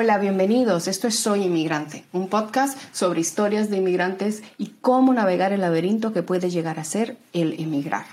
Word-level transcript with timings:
Hola, 0.00 0.18
bienvenidos. 0.18 0.86
Esto 0.86 1.08
es 1.08 1.18
Soy 1.18 1.42
Inmigrante, 1.42 2.04
un 2.12 2.28
podcast 2.28 2.78
sobre 2.92 3.18
historias 3.18 3.68
de 3.68 3.78
inmigrantes 3.78 4.44
y 4.56 4.74
cómo 4.80 5.12
navegar 5.12 5.52
el 5.52 5.60
laberinto 5.60 6.12
que 6.12 6.22
puede 6.22 6.50
llegar 6.50 6.78
a 6.78 6.84
ser 6.84 7.16
el 7.32 7.58
emigrar. 7.58 8.06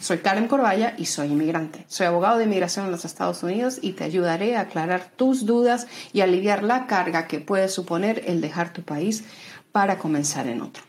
Soy 0.00 0.18
Karen 0.18 0.48
Corvalla 0.48 0.96
y 0.98 1.06
soy 1.06 1.28
inmigrante. 1.28 1.84
Soy 1.86 2.06
abogado 2.06 2.38
de 2.38 2.46
inmigración 2.46 2.86
en 2.86 2.90
los 2.90 3.04
Estados 3.04 3.44
Unidos 3.44 3.78
y 3.80 3.92
te 3.92 4.02
ayudaré 4.02 4.56
a 4.56 4.62
aclarar 4.62 5.08
tus 5.14 5.46
dudas 5.46 5.86
y 6.12 6.20
aliviar 6.22 6.64
la 6.64 6.88
carga 6.88 7.28
que 7.28 7.38
puede 7.38 7.68
suponer 7.68 8.24
el 8.26 8.40
dejar 8.40 8.72
tu 8.72 8.82
país 8.82 9.22
para 9.70 9.98
comenzar 9.98 10.48
en 10.48 10.62
otro. 10.62 10.82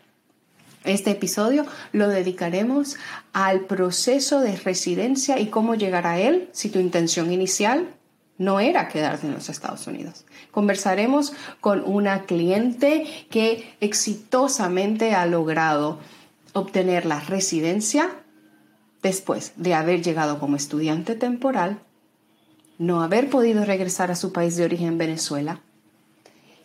Este 0.86 1.12
episodio 1.12 1.68
lo 1.92 2.08
dedicaremos 2.08 2.98
al 3.32 3.66
proceso 3.66 4.42
de 4.42 4.56
residencia 4.56 5.38
y 5.38 5.52
cómo 5.52 5.76
llegar 5.76 6.08
a 6.08 6.20
él 6.20 6.50
si 6.52 6.70
tu 6.70 6.80
intención 6.80 7.32
inicial 7.32 7.94
no 8.38 8.60
era 8.60 8.88
quedarte 8.88 9.28
en 9.28 9.34
los 9.34 9.50
Estados 9.50 9.88
Unidos. 9.88 10.26
Conversaremos 10.52 11.34
con 11.62 11.84
una 11.86 12.24
cliente 12.24 13.06
que 13.30 13.76
exitosamente 13.80 15.16
ha 15.16 15.26
logrado 15.26 16.00
obtener 16.54 17.06
la 17.06 17.20
residencia 17.20 18.10
después 19.02 19.54
de 19.56 19.74
haber 19.74 20.02
llegado 20.02 20.40
como 20.40 20.56
estudiante 20.56 21.16
temporal, 21.16 21.80
no 22.78 23.04
haber 23.04 23.30
podido 23.30 23.64
regresar 23.64 24.12
a 24.12 24.16
su 24.16 24.34
país 24.34 24.58
de 24.58 24.66
origen 24.66 24.98
Venezuela 24.98 25.62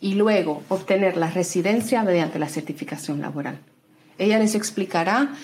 y 0.00 0.14
luego 0.14 0.62
obtener 0.68 1.16
la 1.16 1.30
residencia 1.30 2.02
mediante 2.02 2.38
la 2.38 2.48
certificación 2.48 3.20
laboral. 3.20 3.60
Ella 4.18 4.38
les 4.38 4.54
explicará 4.54 5.34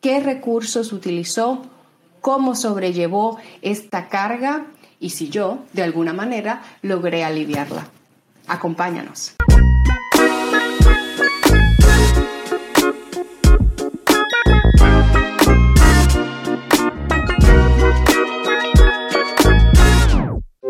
qué 0.00 0.20
recursos 0.20 0.92
utilizó, 0.92 1.62
cómo 2.20 2.54
sobrellevó 2.54 3.38
esta 3.62 4.08
carga 4.08 4.66
y 5.00 5.10
si 5.10 5.28
yo, 5.28 5.58
de 5.72 5.82
alguna 5.82 6.12
manera, 6.12 6.62
logré 6.82 7.24
aliviarla. 7.24 7.88
Acompáñanos. 8.46 9.34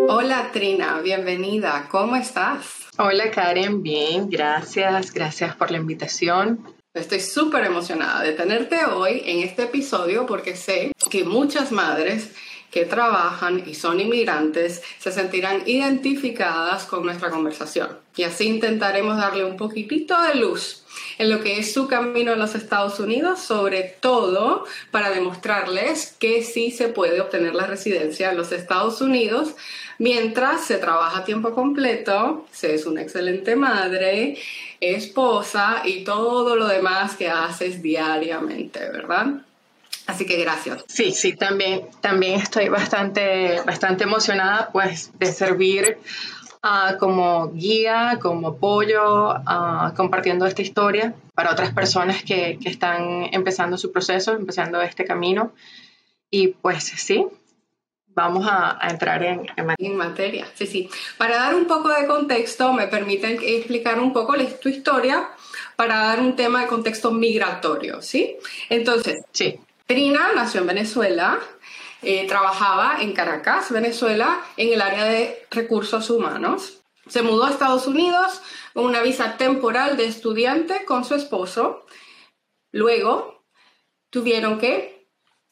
Hola 0.08 0.50
Trina, 0.52 1.00
bienvenida. 1.02 1.88
¿Cómo 1.90 2.16
estás? 2.16 2.86
Hola 2.98 3.30
Karen, 3.30 3.82
bien, 3.82 4.30
gracias, 4.30 5.12
gracias 5.12 5.54
por 5.54 5.70
la 5.70 5.76
invitación. 5.76 6.74
Estoy 6.94 7.20
súper 7.20 7.64
emocionada 7.64 8.22
de 8.22 8.32
tenerte 8.32 8.86
hoy 8.86 9.22
en 9.26 9.40
este 9.40 9.64
episodio 9.64 10.24
porque 10.24 10.56
sé 10.56 10.92
que 11.10 11.24
muchas 11.24 11.70
madres 11.70 12.32
que 12.76 12.84
trabajan 12.84 13.64
y 13.66 13.74
son 13.74 14.00
inmigrantes 14.00 14.82
se 14.98 15.10
sentirán 15.10 15.62
identificadas 15.64 16.84
con 16.84 17.06
nuestra 17.06 17.30
conversación. 17.30 17.88
Y 18.14 18.24
así 18.24 18.48
intentaremos 18.48 19.16
darle 19.16 19.46
un 19.46 19.56
poquitito 19.56 20.14
de 20.20 20.34
luz 20.34 20.84
en 21.16 21.30
lo 21.30 21.40
que 21.40 21.58
es 21.58 21.72
su 21.72 21.88
camino 21.88 22.32
a 22.32 22.36
los 22.36 22.54
Estados 22.54 23.00
Unidos, 23.00 23.40
sobre 23.40 23.96
todo 23.98 24.66
para 24.90 25.08
demostrarles 25.08 26.16
que 26.18 26.42
sí 26.42 26.70
se 26.70 26.88
puede 26.88 27.18
obtener 27.22 27.54
la 27.54 27.66
residencia 27.66 28.30
en 28.30 28.36
los 28.36 28.52
Estados 28.52 29.00
Unidos 29.00 29.54
mientras 29.98 30.66
se 30.66 30.76
trabaja 30.76 31.20
a 31.20 31.24
tiempo 31.24 31.54
completo, 31.54 32.44
se 32.52 32.74
es 32.74 32.84
una 32.84 33.00
excelente 33.00 33.56
madre, 33.56 34.36
esposa 34.80 35.80
y 35.82 36.04
todo 36.04 36.56
lo 36.56 36.68
demás 36.68 37.16
que 37.16 37.30
haces 37.30 37.80
diariamente, 37.80 38.80
¿verdad? 38.80 39.45
Así 40.06 40.24
que 40.24 40.36
gracias. 40.36 40.84
Sí, 40.86 41.12
sí, 41.12 41.34
también, 41.34 41.82
también 42.00 42.40
estoy 42.40 42.68
bastante, 42.68 43.60
bastante 43.66 44.04
emocionada 44.04 44.70
pues 44.72 45.10
de 45.18 45.26
servir 45.32 45.98
uh, 46.62 46.96
como 46.98 47.50
guía, 47.52 48.18
como 48.20 48.48
apoyo, 48.48 49.30
uh, 49.30 49.94
compartiendo 49.96 50.46
esta 50.46 50.62
historia 50.62 51.14
para 51.34 51.50
otras 51.50 51.72
personas 51.72 52.22
que, 52.22 52.58
que, 52.62 52.68
están 52.68 53.28
empezando 53.32 53.76
su 53.76 53.90
proceso, 53.90 54.32
empezando 54.32 54.80
este 54.80 55.04
camino. 55.04 55.52
Y 56.30 56.48
pues 56.48 56.84
sí, 56.84 57.26
vamos 58.06 58.46
a, 58.46 58.78
a 58.80 58.90
entrar 58.90 59.22
en, 59.24 59.46
en, 59.56 59.66
materia. 59.66 59.90
en, 59.90 59.96
materia. 59.96 60.46
Sí, 60.54 60.66
sí. 60.66 60.88
Para 61.18 61.36
dar 61.36 61.54
un 61.54 61.66
poco 61.66 61.88
de 61.88 62.06
contexto, 62.06 62.72
me 62.72 62.86
permiten 62.86 63.38
explicar 63.42 63.98
un 63.98 64.12
poco 64.12 64.34
tu 64.60 64.68
historia 64.68 65.28
para 65.76 65.96
dar 65.96 66.20
un 66.20 66.36
tema 66.36 66.62
de 66.62 66.68
contexto 66.68 67.10
migratorio, 67.10 68.00
¿sí? 68.02 68.36
Entonces, 68.70 69.24
sí. 69.32 69.60
Trina 69.86 70.32
nació 70.34 70.60
en 70.62 70.66
Venezuela, 70.66 71.38
eh, 72.02 72.26
trabajaba 72.26 72.96
en 73.00 73.12
Caracas, 73.12 73.70
Venezuela, 73.70 74.40
en 74.56 74.72
el 74.72 74.82
área 74.82 75.04
de 75.04 75.46
recursos 75.50 76.10
humanos. 76.10 76.82
Se 77.06 77.22
mudó 77.22 77.44
a 77.44 77.50
Estados 77.50 77.86
Unidos 77.86 78.42
con 78.74 78.84
una 78.84 79.00
visa 79.00 79.36
temporal 79.36 79.96
de 79.96 80.06
estudiante 80.06 80.84
con 80.84 81.04
su 81.04 81.14
esposo. 81.14 81.86
Luego 82.72 83.44
tuvieron 84.10 84.58
que 84.58 85.08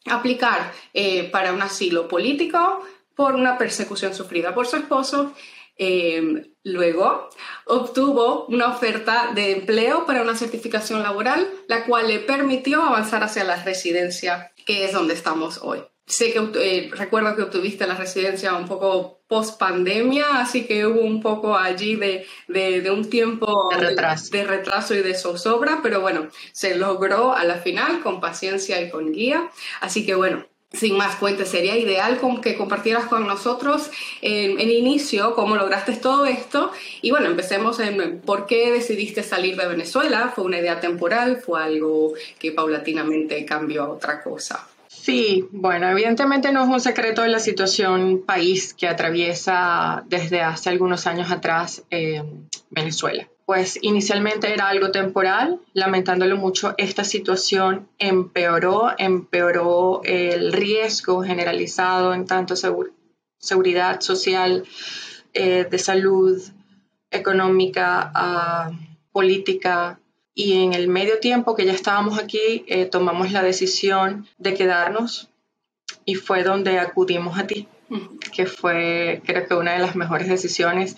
aplicar 0.06 0.72
eh, 0.92 1.30
para 1.30 1.52
un 1.52 1.62
asilo 1.62 2.08
político 2.08 2.84
por 3.14 3.36
una 3.36 3.56
persecución 3.56 4.14
sufrida 4.14 4.52
por 4.52 4.66
su 4.66 4.76
esposo 4.76 5.32
eh, 5.76 6.50
luego 6.62 7.28
obtuvo 7.66 8.46
una 8.46 8.68
oferta 8.68 9.32
de 9.34 9.52
empleo 9.52 10.06
para 10.06 10.22
una 10.22 10.36
certificación 10.36 11.02
laboral, 11.02 11.48
la 11.68 11.84
cual 11.84 12.08
le 12.08 12.20
permitió 12.20 12.82
avanzar 12.82 13.22
hacia 13.22 13.44
la 13.44 13.62
residencia, 13.62 14.52
que 14.64 14.84
es 14.84 14.92
donde 14.92 15.14
estamos 15.14 15.58
hoy. 15.62 15.80
Sé 16.06 16.34
que 16.34 16.50
eh, 16.56 16.90
recuerdo 16.92 17.34
que 17.34 17.42
obtuviste 17.42 17.86
la 17.86 17.94
residencia 17.94 18.54
un 18.54 18.68
poco 18.68 19.22
post 19.26 19.58
pandemia, 19.58 20.38
así 20.38 20.66
que 20.66 20.86
hubo 20.86 21.00
un 21.00 21.22
poco 21.22 21.56
allí 21.56 21.96
de, 21.96 22.26
de, 22.46 22.90
un 22.90 23.08
tiempo 23.08 23.70
de 23.70 23.88
retraso. 23.88 24.28
de 24.30 24.44
retraso 24.44 24.94
y 24.94 25.00
de 25.00 25.14
zozobra, 25.14 25.80
pero 25.82 26.02
bueno, 26.02 26.28
se 26.52 26.76
logró 26.76 27.34
a 27.34 27.44
la 27.44 27.56
final 27.56 28.00
con 28.02 28.20
paciencia 28.20 28.82
y 28.82 28.90
con 28.90 29.12
guía. 29.12 29.48
Así 29.80 30.04
que 30.04 30.14
bueno, 30.14 30.44
sin 30.74 30.96
más 30.96 31.16
cuentes, 31.16 31.48
sería 31.48 31.76
ideal 31.76 32.20
que 32.42 32.56
compartieras 32.56 33.06
con 33.06 33.26
nosotros 33.26 33.90
en, 34.22 34.60
en, 34.60 34.70
inicio 34.70 35.34
cómo 35.34 35.56
lograste 35.56 35.92
todo 35.94 36.26
esto. 36.26 36.72
Y 37.02 37.10
bueno, 37.10 37.26
empecemos 37.26 37.80
en 37.80 38.20
por 38.20 38.46
qué 38.46 38.70
decidiste 38.72 39.22
salir 39.22 39.56
de 39.56 39.66
Venezuela. 39.66 40.32
¿Fue 40.34 40.44
una 40.44 40.58
idea 40.58 40.80
temporal? 40.80 41.38
¿Fue 41.38 41.62
algo 41.62 42.14
que 42.38 42.52
paulatinamente 42.52 43.44
cambió 43.44 43.84
a 43.84 43.88
otra 43.90 44.22
cosa? 44.22 44.66
Sí, 44.88 45.46
bueno, 45.50 45.90
evidentemente 45.90 46.50
no 46.52 46.62
es 46.62 46.68
un 46.68 46.80
secreto 46.80 47.22
de 47.22 47.28
la 47.28 47.40
situación 47.40 48.22
país 48.24 48.74
que 48.74 48.88
atraviesa 48.88 50.04
desde 50.06 50.40
hace 50.40 50.70
algunos 50.70 51.06
años 51.06 51.30
atrás 51.30 51.82
eh, 51.90 52.22
Venezuela 52.70 53.28
pues 53.46 53.78
inicialmente 53.82 54.52
era 54.52 54.68
algo 54.68 54.90
temporal, 54.90 55.60
lamentándolo 55.74 56.36
mucho, 56.36 56.74
esta 56.78 57.04
situación 57.04 57.88
empeoró, 57.98 58.92
empeoró 58.96 60.00
el 60.04 60.52
riesgo 60.52 61.22
generalizado 61.22 62.14
en 62.14 62.26
tanto 62.26 62.54
seguridad 63.38 64.00
social, 64.00 64.64
eh, 65.34 65.66
de 65.70 65.78
salud, 65.78 66.40
económica, 67.10 68.10
ah, 68.14 68.70
política. 69.12 70.00
Y 70.34 70.64
en 70.64 70.72
el 70.72 70.88
medio 70.88 71.20
tiempo 71.20 71.54
que 71.54 71.64
ya 71.64 71.72
estábamos 71.72 72.18
aquí, 72.18 72.64
eh, 72.66 72.86
tomamos 72.86 73.30
la 73.30 73.42
decisión 73.42 74.26
de 74.38 74.54
quedarnos 74.54 75.28
y 76.04 76.16
fue 76.16 76.42
donde 76.42 76.78
acudimos 76.78 77.38
a 77.38 77.46
ti, 77.46 77.68
que 78.32 78.46
fue 78.46 79.22
creo 79.24 79.46
que 79.46 79.54
una 79.54 79.72
de 79.72 79.78
las 79.78 79.96
mejores 79.96 80.28
decisiones 80.28 80.96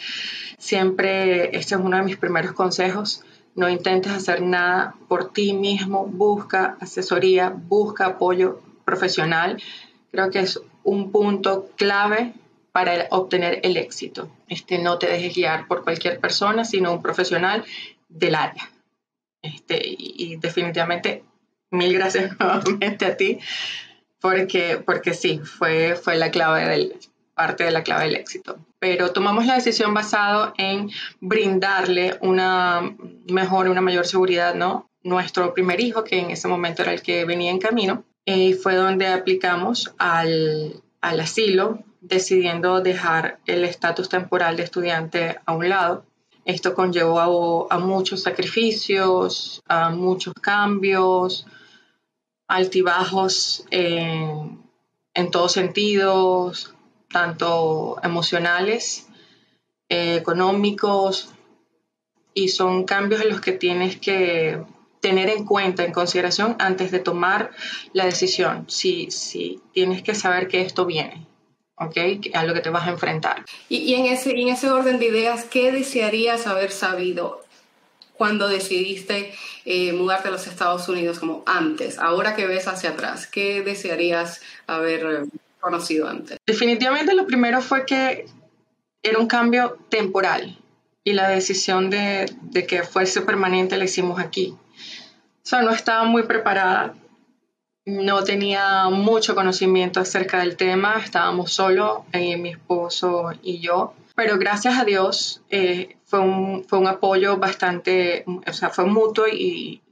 Siempre, 0.58 1.56
este 1.56 1.74
es 1.74 1.80
uno 1.80 1.96
de 1.98 2.02
mis 2.02 2.16
primeros 2.16 2.52
consejos, 2.52 3.22
no 3.54 3.68
intentes 3.68 4.12
hacer 4.12 4.42
nada 4.42 4.96
por 5.08 5.32
ti 5.32 5.52
mismo, 5.52 6.06
busca 6.06 6.76
asesoría, 6.80 7.50
busca 7.50 8.06
apoyo 8.06 8.62
profesional. 8.84 9.62
Creo 10.10 10.30
que 10.30 10.40
es 10.40 10.60
un 10.82 11.12
punto 11.12 11.70
clave 11.76 12.34
para 12.72 13.06
obtener 13.10 13.60
el 13.62 13.76
éxito. 13.76 14.30
Este, 14.48 14.78
no 14.78 14.98
te 14.98 15.06
dejes 15.06 15.34
guiar 15.34 15.66
por 15.68 15.84
cualquier 15.84 16.20
persona, 16.20 16.64
sino 16.64 16.92
un 16.92 17.02
profesional 17.02 17.64
del 18.08 18.34
área. 18.34 18.70
Este, 19.42 19.80
y, 19.84 20.36
definitivamente, 20.36 21.22
mil 21.70 21.92
gracias 21.92 22.36
nuevamente 22.40 23.06
a 23.06 23.16
ti, 23.16 23.38
porque, 24.20 24.82
porque 24.84 25.14
sí, 25.14 25.38
fue, 25.38 25.96
fue 25.96 26.16
la 26.16 26.30
clave 26.30 26.68
del, 26.68 26.96
parte 27.36 27.64
de 27.64 27.70
la 27.70 27.84
clave 27.84 28.06
del 28.06 28.16
éxito. 28.16 28.58
Pero 28.78 29.12
tomamos 29.12 29.46
la 29.46 29.54
decisión 29.54 29.92
basado 29.92 30.54
en 30.56 30.90
brindarle 31.20 32.16
una 32.22 32.96
mejor, 33.30 33.68
una 33.68 33.82
mayor 33.82 34.06
seguridad, 34.06 34.54
¿no? 34.54 34.88
Nuestro 35.02 35.52
primer 35.52 35.80
hijo, 35.80 36.02
que 36.02 36.18
en 36.18 36.30
ese 36.30 36.48
momento 36.48 36.82
era 36.82 36.92
el 36.94 37.02
que 37.02 37.24
venía 37.26 37.50
en 37.50 37.58
camino, 37.58 38.04
y 38.24 38.54
fue 38.54 38.74
donde 38.74 39.06
aplicamos 39.06 39.94
al, 39.98 40.82
al 41.00 41.20
asilo, 41.20 41.84
decidiendo 42.00 42.80
dejar 42.80 43.38
el 43.46 43.64
estatus 43.64 44.08
temporal 44.08 44.56
de 44.56 44.62
estudiante 44.62 45.38
a 45.44 45.52
un 45.52 45.68
lado. 45.68 46.04
Esto 46.46 46.74
conllevó 46.74 47.20
a, 47.70 47.74
a 47.74 47.78
muchos 47.78 48.22
sacrificios, 48.22 49.62
a 49.68 49.90
muchos 49.90 50.32
cambios, 50.34 51.46
altibajos 52.48 53.64
en 53.70 55.30
todos 55.30 55.52
sentidos, 55.52 56.74
tanto 57.10 57.98
emocionales 58.02 59.06
eh, 59.88 60.16
económicos, 60.16 61.30
y 62.34 62.48
son 62.48 62.84
cambios 62.84 63.22
en 63.22 63.30
los 63.30 63.40
que 63.40 63.52
tienes 63.52 63.96
que 63.96 64.60
tener 65.00 65.30
en 65.30 65.46
cuenta, 65.46 65.84
en 65.84 65.92
consideración, 65.92 66.56
antes 66.58 66.90
de 66.90 66.98
tomar 66.98 67.50
la 67.94 68.04
decisión. 68.04 68.66
Si, 68.68 69.10
si 69.10 69.62
tienes 69.72 70.02
que 70.02 70.14
saber 70.14 70.46
que 70.48 70.60
esto 70.60 70.84
viene, 70.84 71.26
¿ok? 71.76 71.96
A 72.34 72.44
lo 72.44 72.52
que 72.52 72.60
te 72.60 72.68
vas 72.68 72.86
a 72.86 72.90
enfrentar. 72.90 73.46
Y, 73.70 73.94
en, 73.94 74.04
ese, 74.04 74.32
en 74.32 74.48
ese 74.48 74.68
orden 74.70 74.98
de 74.98 75.06
ideas, 75.06 75.44
¿qué 75.44 75.72
desearías 75.72 76.46
haber 76.46 76.70
sabido 76.70 77.45
cuando 78.16 78.48
decidiste 78.48 79.32
eh, 79.64 79.92
mudarte 79.92 80.28
a 80.28 80.30
los 80.30 80.46
Estados 80.46 80.88
Unidos 80.88 81.18
como 81.18 81.42
antes? 81.46 81.98
Ahora 81.98 82.34
que 82.34 82.46
ves 82.46 82.68
hacia 82.68 82.90
atrás, 82.90 83.26
¿qué 83.26 83.62
desearías 83.62 84.40
haber 84.66 85.26
conocido 85.60 86.08
antes? 86.08 86.38
Definitivamente 86.46 87.14
lo 87.14 87.26
primero 87.26 87.60
fue 87.60 87.84
que 87.86 88.26
era 89.02 89.18
un 89.18 89.26
cambio 89.26 89.78
temporal 89.88 90.58
y 91.04 91.12
la 91.12 91.28
decisión 91.28 91.90
de, 91.90 92.30
de 92.42 92.66
que 92.66 92.82
fuese 92.82 93.22
permanente 93.22 93.76
la 93.76 93.84
hicimos 93.84 94.18
aquí. 94.20 94.56
O 95.46 95.48
sea, 95.48 95.62
no 95.62 95.70
estaba 95.70 96.04
muy 96.04 96.24
preparada, 96.24 96.94
no 97.84 98.24
tenía 98.24 98.88
mucho 98.88 99.36
conocimiento 99.36 100.00
acerca 100.00 100.40
del 100.40 100.56
tema, 100.56 100.96
estábamos 100.98 101.52
solo, 101.52 102.04
eh, 102.12 102.36
mi 102.36 102.50
esposo 102.50 103.30
y 103.42 103.60
yo, 103.60 103.94
pero 104.16 104.38
gracias 104.38 104.76
a 104.76 104.84
Dios 104.84 105.42
eh, 105.50 105.95
fue, 106.06 106.20
un, 106.20 106.64
fue 106.64 106.78
un 106.78 106.86
apoyo 106.86 107.36
bastante, 107.36 108.24
o 108.26 108.52
sea, 108.52 108.70
fue 108.70 108.86
mutuo 108.86 109.28
y, 109.28 109.82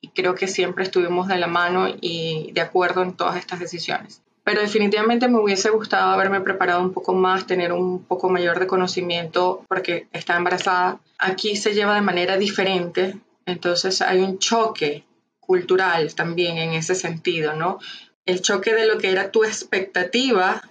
y 0.00 0.08
creo 0.08 0.34
que 0.34 0.46
siempre 0.46 0.84
estuvimos 0.84 1.26
de 1.28 1.38
la 1.38 1.48
mano 1.48 1.88
y 2.00 2.52
de 2.52 2.60
acuerdo 2.60 3.02
en 3.02 3.14
todas 3.14 3.36
estas 3.36 3.58
decisiones 3.58 4.22
pero 4.48 4.62
definitivamente 4.62 5.28
me 5.28 5.38
hubiese 5.38 5.68
gustado 5.68 6.10
haberme 6.10 6.40
preparado 6.40 6.80
un 6.80 6.94
poco 6.94 7.12
más, 7.12 7.46
tener 7.46 7.70
un 7.70 8.02
poco 8.02 8.30
mayor 8.30 8.58
de 8.58 8.66
conocimiento 8.66 9.62
porque 9.68 10.06
está 10.14 10.38
embarazada. 10.38 11.00
Aquí 11.18 11.54
se 11.54 11.74
lleva 11.74 11.94
de 11.94 12.00
manera 12.00 12.38
diferente, 12.38 13.18
entonces 13.44 14.00
hay 14.00 14.20
un 14.20 14.38
choque 14.38 15.04
cultural 15.38 16.14
también 16.14 16.56
en 16.56 16.72
ese 16.72 16.94
sentido, 16.94 17.52
¿no? 17.52 17.78
El 18.24 18.40
choque 18.40 18.72
de 18.72 18.86
lo 18.86 18.96
que 18.96 19.10
era 19.10 19.30
tu 19.30 19.44
expectativa 19.44 20.62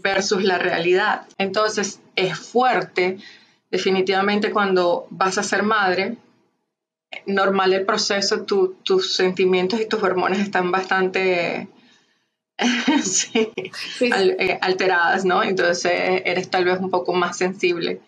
versus 0.00 0.44
la 0.44 0.58
realidad. 0.58 1.26
Entonces 1.38 1.98
es 2.14 2.38
fuerte, 2.38 3.18
definitivamente 3.70 4.50
cuando 4.50 5.06
vas 5.10 5.38
a 5.38 5.42
ser 5.42 5.62
madre, 5.62 6.16
normal 7.26 7.72
el 7.72 7.86
proceso, 7.86 8.44
tus 8.44 9.14
sentimientos 9.14 9.80
y 9.80 9.86
tus 9.86 10.02
hormonas 10.02 10.40
están 10.40 10.70
bastante 10.70 11.68
sí, 13.02 13.52
eh, 14.00 14.58
alteradas, 14.60 15.24
¿no? 15.24 15.42
Entonces 15.42 15.92
eres 16.24 16.50
tal 16.50 16.64
vez 16.64 16.80
un 16.80 16.90
poco 16.90 17.12
más 17.12 17.36
sensible. 17.36 18.00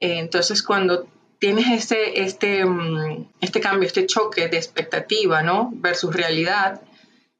Eh, 0.00 0.18
entonces 0.18 0.62
cuando 0.62 1.06
tienes 1.38 1.66
este, 1.70 2.22
este, 2.22 2.64
mm, 2.64 3.26
este 3.40 3.60
cambio, 3.60 3.86
este 3.86 4.06
choque 4.06 4.48
de 4.48 4.56
expectativa, 4.56 5.42
¿no? 5.42 5.70
Versus 5.74 6.14
realidad, 6.14 6.82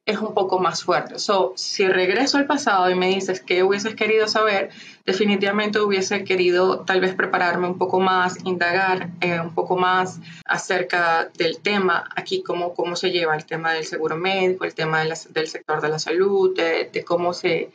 es 0.07 0.19
un 0.19 0.35
poco 0.35 0.59
más 0.59 0.85
fuerte. 0.85 1.19
So, 1.19 1.55
si 1.57 1.89
regreso 1.89 2.37
al 2.37 2.47
pasado 2.47 2.91
y 2.91 2.95
me 2.95 3.09
dices 3.09 3.41
qué 3.41 3.63
hubieses 3.63 3.95
querido 3.95 4.29
saber, 4.29 4.71
definitivamente 5.07 5.81
hubiese 5.81 6.25
querido 6.25 6.81
tal 6.81 7.01
vez 7.01 7.15
prepararme 7.15 7.67
un 7.67 7.79
poco 7.79 8.01
más, 8.01 8.37
indagar 8.45 9.11
eh, 9.23 9.41
un 9.41 9.55
poco 9.55 9.77
más 9.77 10.21
acerca 10.45 11.31
del 11.39 11.59
tema, 11.59 12.05
aquí 12.15 12.43
cómo, 12.43 12.75
cómo 12.75 12.97
se 12.97 13.11
lleva 13.11 13.35
el 13.35 13.47
tema 13.47 13.73
del 13.73 13.85
seguro 13.85 14.17
médico, 14.17 14.65
el 14.65 14.75
tema 14.75 15.03
del 15.05 15.47
sector 15.47 15.81
de 15.81 15.89
la 15.89 15.99
salud, 15.99 16.55
de, 16.55 17.05
cómo 17.05 17.33
se, 17.33 17.71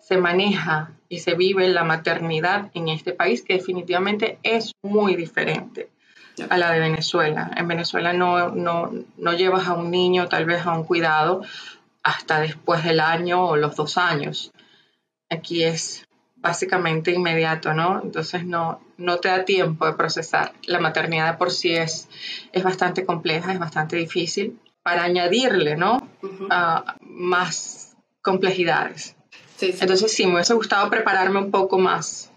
se 0.00 0.16
maneja 0.16 0.90
y 1.08 1.20
se 1.20 1.34
vive 1.34 1.68
la 1.68 1.84
maternidad 1.84 2.72
en 2.74 2.88
este 2.88 3.12
país, 3.12 3.42
que 3.42 3.54
definitivamente 3.54 4.38
es 4.42 4.72
muy 4.82 5.14
diferente 5.14 5.90
a 6.48 6.58
la 6.58 6.70
de 6.72 6.80
Venezuela. 6.80 7.50
En 7.56 7.68
Venezuela 7.68 8.12
no, 8.12 8.50
no, 8.50 8.92
no 9.16 9.32
llevas 9.32 9.66
a 9.66 9.74
un 9.74 9.90
niño 9.90 10.28
tal 10.28 10.44
vez 10.44 10.66
a 10.66 10.72
un 10.72 10.84
cuidado 10.84 11.42
hasta 12.02 12.40
después 12.40 12.84
del 12.84 13.00
año 13.00 13.44
o 13.44 13.56
los 13.56 13.76
dos 13.76 13.98
años. 13.98 14.52
Aquí 15.30 15.64
es 15.64 16.06
básicamente 16.36 17.12
inmediato, 17.12 17.74
¿no? 17.74 18.00
Entonces 18.02 18.44
no, 18.44 18.80
no 18.96 19.18
te 19.18 19.28
da 19.28 19.44
tiempo 19.44 19.86
de 19.86 19.94
procesar. 19.94 20.52
La 20.64 20.80
maternidad 20.80 21.38
por 21.38 21.50
sí 21.50 21.74
es, 21.74 22.08
es 22.52 22.62
bastante 22.62 23.04
compleja, 23.04 23.52
es 23.52 23.58
bastante 23.58 23.96
difícil, 23.96 24.58
para 24.82 25.04
añadirle, 25.04 25.76
¿no? 25.76 25.98
más 27.02 27.96
complejidades. 28.22 29.16
Entonces 29.60 30.12
sí, 30.12 30.26
me 30.26 30.34
hubiese 30.34 30.54
gustado 30.54 30.88
prepararme 30.88 31.38
un 31.40 31.50
poco 31.50 31.78
más 31.78 32.30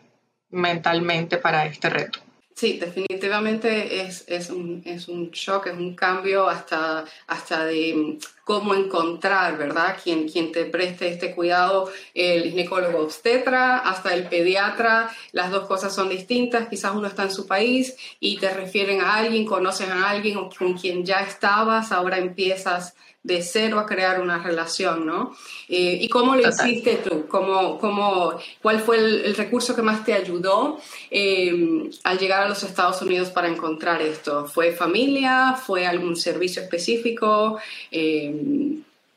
mentalmente 0.50 1.38
para 1.38 1.66
este 1.66 1.90
reto. 1.90 2.20
Sí, 2.56 2.78
definitivamente 2.78 4.02
es, 4.02 4.24
es, 4.28 4.50
un, 4.50 4.82
es 4.86 5.08
un 5.08 5.32
shock, 5.32 5.68
es 5.68 5.74
un 5.74 5.96
cambio 5.96 6.48
hasta, 6.48 7.06
hasta 7.28 7.66
de 7.66 8.20
cómo 8.52 8.76
encontrar, 8.76 9.58
¿verdad? 9.58 9.96
Quien, 10.04 10.28
quien 10.28 10.52
te 10.52 10.66
preste 10.66 11.08
este 11.08 11.34
cuidado, 11.34 11.90
el 12.14 12.50
ginecólogo 12.50 13.00
obstetra, 13.00 13.78
hasta 13.78 14.14
el 14.14 14.28
pediatra, 14.28 15.10
las 15.32 15.52
dos 15.52 15.68
cosas 15.70 15.96
son 15.96 16.10
distintas, 16.10 16.68
quizás 16.68 16.94
uno 16.94 17.08
está 17.08 17.24
en 17.24 17.32
su 17.32 17.48
país 17.48 17.96
y 18.20 18.40
te 18.40 18.54
refieren 18.54 19.00
a 19.00 19.16
alguien, 19.16 19.46
conoces 19.46 19.88
a 19.88 20.10
alguien 20.10 20.50
con 20.50 20.74
quien 20.74 21.06
ya 21.06 21.22
estabas, 21.22 21.94
ahora 21.94 22.18
empiezas 22.18 22.94
de 23.24 23.44
cero 23.44 23.80
a 23.80 23.86
crear 23.86 24.20
una 24.20 24.42
relación, 24.42 25.06
¿no? 25.06 25.36
Eh, 25.70 26.00
¿Y 26.02 26.10
cómo 26.10 26.36
lo 26.36 26.48
hiciste 26.48 26.96
tú? 26.98 27.28
¿Cómo, 27.28 27.78
cómo, 27.78 28.34
¿Cuál 28.62 28.80
fue 28.80 28.98
el, 28.98 29.36
recurso 29.36 29.76
que 29.76 29.84
más 29.84 30.04
te 30.04 30.14
ayudó 30.14 30.80
eh, 31.12 31.90
al 32.04 32.18
llegar 32.18 32.44
a 32.44 32.50
los 32.50 32.64
Estados 32.64 33.00
Unidos 33.04 33.30
para 33.30 33.48
encontrar 33.48 34.02
esto? 34.02 34.48
¿Fue 34.48 34.72
familia? 34.72 35.54
¿Fue 35.54 35.86
algún 35.86 36.16
servicio 36.16 36.64
específico? 36.64 37.60
Eh, 37.92 38.41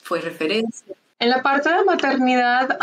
¿Fue 0.02 0.20
referencia? 0.20 0.94
En 1.18 1.30
la 1.30 1.42
parte 1.42 1.70
de 1.70 1.84
maternidad 1.84 2.78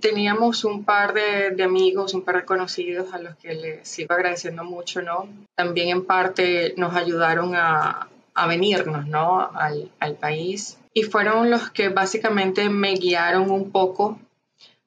teníamos 0.00 0.64
un 0.64 0.84
par 0.84 1.14
de, 1.14 1.62
amigos, 1.62 2.14
un 2.14 2.22
par 2.22 2.36
de 2.36 2.44
conocidos 2.44 3.12
a 3.12 3.18
los 3.18 3.36
que 3.36 3.54
les 3.54 3.88
sigo 3.88 4.14
agradeciendo 4.14 4.64
mucho, 4.64 5.02
¿no? 5.02 5.28
También 5.54 5.90
en 5.90 6.04
parte 6.04 6.74
nos 6.76 6.96
ayudaron 6.96 7.54
a, 7.54 8.08
venirnos 8.48 9.06
¿no? 9.06 9.50
al 9.52 10.14
país 10.18 10.78
y 10.92 11.02
fueron 11.02 11.50
los 11.50 11.70
que 11.70 11.88
básicamente 11.88 12.68
me 12.68 12.94
guiaron 12.94 13.50
un 13.50 13.70
poco 13.70 14.18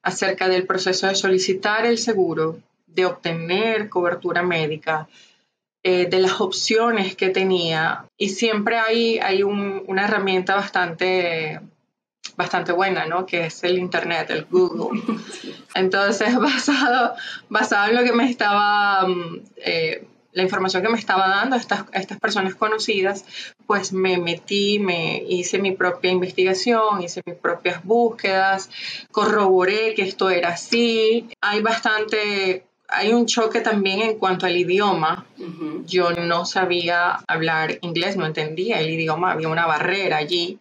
acerca 0.02 0.48
del 0.48 0.66
proceso 0.66 1.06
de 1.06 1.14
solicitar 1.14 1.86
el 1.86 1.98
seguro, 1.98 2.58
de 2.86 3.06
obtener 3.06 3.88
cobertura 3.88 4.42
médica, 4.42 5.08
eh, 5.86 6.06
de 6.06 6.18
las 6.18 6.40
opciones 6.40 7.14
que 7.14 7.28
tenía. 7.28 8.06
Y 8.16 8.30
siempre 8.30 8.78
hay, 8.78 9.18
hay 9.18 9.42
una 9.42 10.04
herramienta 10.04 10.54
bastante, 10.54 11.60
bastante 12.36 12.72
buena, 12.72 13.04
¿no? 13.04 13.26
Que 13.26 13.46
es 13.46 13.62
el 13.64 13.78
Internet, 13.78 14.30
el 14.30 14.46
Google. 14.46 15.02
Entonces, 15.74 16.34
basado, 16.40 17.14
basado 17.50 17.90
en 17.90 17.96
lo 17.96 18.02
que 18.02 18.12
me 18.12 18.30
estaba 18.30 19.06
mm, 19.06 19.40
eh, 19.58 20.06
la 20.34 20.42
información 20.42 20.82
que 20.82 20.88
me 20.88 20.98
estaba 20.98 21.28
dando 21.28 21.56
estas, 21.56 21.84
estas 21.92 22.18
personas 22.18 22.54
conocidas, 22.54 23.24
pues 23.66 23.92
me 23.92 24.18
metí, 24.18 24.78
me 24.78 25.22
hice 25.28 25.58
mi 25.58 25.72
propia 25.72 26.10
investigación, 26.10 27.02
hice 27.02 27.22
mis 27.24 27.36
propias 27.36 27.84
búsquedas, 27.84 28.68
corroboré 29.12 29.94
que 29.94 30.02
esto 30.02 30.30
era 30.30 30.50
así. 30.50 31.28
Hay 31.40 31.62
bastante, 31.62 32.64
hay 32.88 33.12
un 33.12 33.26
choque 33.26 33.60
también 33.60 34.02
en 34.02 34.18
cuanto 34.18 34.46
al 34.46 34.56
idioma. 34.56 35.26
Yo 35.86 36.12
no 36.12 36.44
sabía 36.44 37.20
hablar 37.26 37.78
inglés, 37.82 38.16
no 38.16 38.26
entendía 38.26 38.80
el 38.80 38.90
idioma, 38.90 39.32
había 39.32 39.48
una 39.48 39.66
barrera 39.66 40.18
allí. 40.18 40.58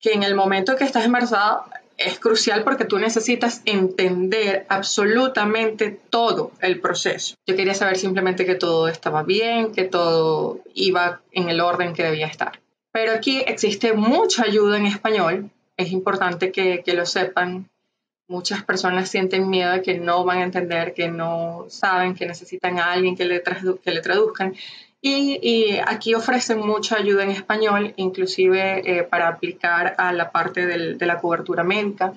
Que 0.00 0.12
en 0.12 0.22
el 0.22 0.34
momento 0.34 0.76
que 0.76 0.84
estás 0.84 1.04
embarazada 1.04 1.64
es 1.96 2.18
crucial 2.18 2.64
porque 2.64 2.84
tú 2.84 2.98
necesitas 2.98 3.62
entender 3.64 4.66
absolutamente 4.68 6.00
todo 6.10 6.52
el 6.60 6.80
proceso. 6.80 7.36
Yo 7.46 7.56
quería 7.56 7.74
saber 7.74 7.96
simplemente 7.96 8.44
que 8.44 8.54
todo 8.54 8.88
estaba 8.88 9.22
bien, 9.22 9.72
que 9.72 9.84
todo 9.84 10.60
iba 10.74 11.20
en 11.32 11.48
el 11.48 11.60
orden 11.60 11.94
que 11.94 12.02
debía 12.02 12.26
estar. 12.26 12.60
Pero 12.92 13.12
aquí 13.12 13.42
existe 13.46 13.94
mucha 13.94 14.44
ayuda 14.44 14.76
en 14.76 14.86
español, 14.86 15.50
es 15.76 15.92
importante 15.92 16.52
que, 16.52 16.82
lo 16.94 17.06
sepan. 17.06 17.68
Muchas 18.32 18.64
personas 18.64 19.10
sienten 19.10 19.50
miedo 19.50 19.72
de 19.72 19.82
que 19.82 19.98
no 19.98 20.24
van 20.24 20.38
a 20.38 20.44
entender, 20.44 20.94
que 20.94 21.08
no 21.08 21.66
saben, 21.68 22.14
que 22.14 22.24
necesitan 22.26 22.78
a 22.78 22.90
alguien 22.92 23.14
que 23.14 23.26
le, 23.26 23.42
que 23.84 23.90
le 23.90 24.00
traduzcan. 24.00 24.54
Y, 25.02 25.78
aquí 25.84 26.14
ofrecen 26.14 26.60
mucha 26.60 26.96
ayuda 26.96 27.24
en 27.24 27.30
español, 27.30 27.92
inclusive 27.96 28.82
eh, 28.86 29.02
para 29.02 29.28
aplicar 29.28 29.94
a 29.98 30.12
la 30.12 30.30
parte 30.30 30.64
de 30.66 31.06
la 31.06 31.18
cobertura 31.18 31.62
médica. 31.62 32.14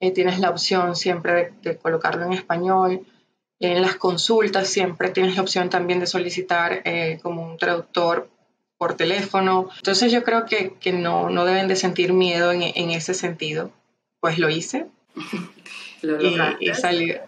Eh, 0.00 0.10
tienes 0.10 0.40
la 0.40 0.50
opción 0.50 0.96
siempre 0.96 1.52
de, 1.62 1.76
colocarlo 1.76 2.24
en 2.24 2.32
español. 2.32 3.06
En 3.60 3.80
las 3.82 3.96
consultas 3.96 4.68
siempre 4.68 5.10
tienes 5.10 5.36
la 5.36 5.42
opción 5.42 5.70
también 5.70 6.00
de 6.00 6.06
solicitar 6.06 6.82
eh, 6.84 7.18
como 7.22 7.46
un 7.46 7.56
traductor 7.56 8.28
por 8.78 8.94
teléfono. 8.94 9.68
Entonces 9.76 10.10
yo 10.10 10.22
creo 10.22 10.44
que, 10.44 10.74
que 10.80 10.92
no, 10.92 11.30
no, 11.30 11.44
deben 11.44 11.68
de 11.68 11.76
sentir 11.76 12.12
miedo 12.12 12.50
en, 12.50 12.62
en, 12.62 12.90
ese 12.90 13.14
sentido. 13.14 13.70
Pues 14.20 14.38
lo 14.38 14.50
hice. 14.50 14.86
lo 16.02 16.22
y, 16.22 16.38
y, 16.60 16.74
salió, 16.74 17.20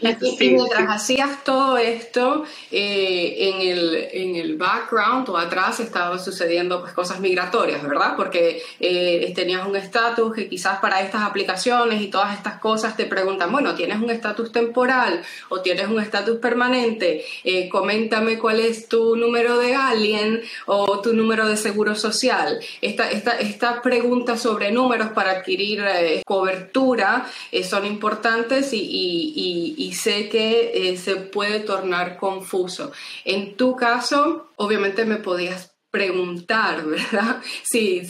Y, 0.00 0.50
mientras 0.50 0.88
hacías 0.88 1.44
todo 1.44 1.78
esto, 1.78 2.44
eh, 2.70 3.36
en, 3.38 3.68
el, 3.68 4.08
en 4.12 4.36
el 4.36 4.56
background 4.56 5.28
o 5.28 5.36
atrás 5.36 5.80
estaban 5.80 6.22
sucediendo 6.22 6.80
pues, 6.80 6.92
cosas 6.92 7.20
migratorias, 7.20 7.82
¿verdad? 7.82 8.14
Porque 8.16 8.62
eh, 8.80 9.32
tenías 9.34 9.66
un 9.66 9.76
estatus 9.76 10.34
que 10.34 10.48
quizás 10.48 10.78
para 10.78 11.00
estas 11.00 11.22
aplicaciones 11.22 12.00
y 12.00 12.08
todas 12.08 12.36
estas 12.36 12.58
cosas 12.58 12.96
te 12.96 13.06
preguntan, 13.06 13.50
bueno, 13.50 13.74
¿tienes 13.74 14.00
un 14.00 14.10
estatus 14.10 14.52
temporal 14.52 15.22
o 15.48 15.60
tienes 15.60 15.88
un 15.88 16.00
estatus 16.00 16.38
permanente? 16.38 17.24
Eh, 17.44 17.68
coméntame 17.68 18.38
cuál 18.38 18.60
es 18.60 18.88
tu 18.88 19.16
número 19.16 19.58
de 19.58 19.74
alien 19.74 20.42
o 20.66 21.00
tu 21.00 21.12
número 21.12 21.46
de 21.46 21.56
seguro 21.56 21.94
social. 21.94 22.60
Esta, 22.80 23.10
esta, 23.10 23.38
estas 23.38 23.80
preguntas 23.80 24.40
sobre 24.40 24.70
números 24.70 25.08
para 25.10 25.32
adquirir 25.32 25.82
cobertura 26.24 27.26
son 27.62 27.86
importantes 27.86 28.72
y, 28.72 28.78
y, 28.80 29.57
y, 29.76 29.92
sé 29.92 30.28
que 30.28 30.96
se 31.02 31.16
puede 31.16 31.60
tornar 31.60 32.18
confuso. 32.18 32.92
En 33.24 33.56
tu 33.56 33.76
caso, 33.76 34.50
obviamente 34.56 35.04
me 35.04 35.16
podías 35.16 35.78
preguntar, 35.90 36.84
¿verdad? 36.86 37.40
Sí, 37.62 38.02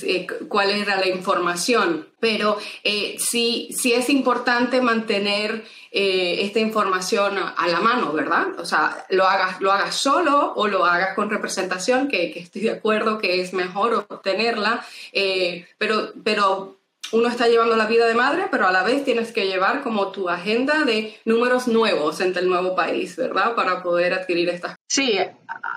cuál 0.49 0.71
era 0.71 0.97
la 0.97 1.09
información, 1.09 2.09
pero 2.21 2.59
eh, 2.83 3.17
sí, 3.19 3.69
sí 3.76 3.93
es 3.93 4.11
importante 4.11 4.81
mantener 4.81 5.64
eh, 5.90 6.38
esta 6.40 6.59
información 6.59 7.38
a 7.38 7.69
la 7.69 7.81
mano, 7.81 8.12
¿verdad? 8.12 8.59
O 8.59 8.64
sea, 8.64 9.07
lo 9.11 9.26
hagas, 9.26 9.61
lo 9.61 9.73
hagas 9.73 9.95
solo 9.95 10.52
o 10.55 10.67
lo 10.67 10.85
hagas 10.85 11.14
con 11.14 11.31
representación, 11.31 12.09
que, 12.09 12.33
estoy 12.38 12.62
de 12.62 12.73
acuerdo 12.73 13.19
que 13.19 13.40
es 13.40 13.52
mejor 13.52 13.95
obtenerla, 13.95 14.85
eh, 15.12 15.67
pero, 15.78 16.12
pero 16.25 16.78
uno 17.12 17.29
está 17.29 17.49
llevando 17.49 17.77
la 17.77 17.87
vida 17.87 18.07
de 18.07 18.15
madre, 18.15 18.47
pero 18.50 18.67
a 18.67 18.73
la 18.73 18.83
vez 18.83 19.05
tienes 19.05 19.33
que 19.33 19.47
llevar 19.47 19.83
como 19.83 20.09
tu 20.09 20.29
agenda 20.29 20.85
de 20.85 21.17
números 21.25 21.69
nuevos 21.69 22.21
en 22.21 22.37
el 22.37 22.49
nuevo 22.49 22.75
país, 22.75 23.17
¿verdad? 23.17 23.55
Para 23.55 23.83
poder 23.83 24.12
adquirir 24.12 24.49
estas. 24.49 24.77
Sí, 24.88 25.19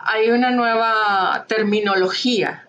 hay 0.05 0.29
una 0.29 0.51
nueva 0.51 1.45
terminología 1.47 2.67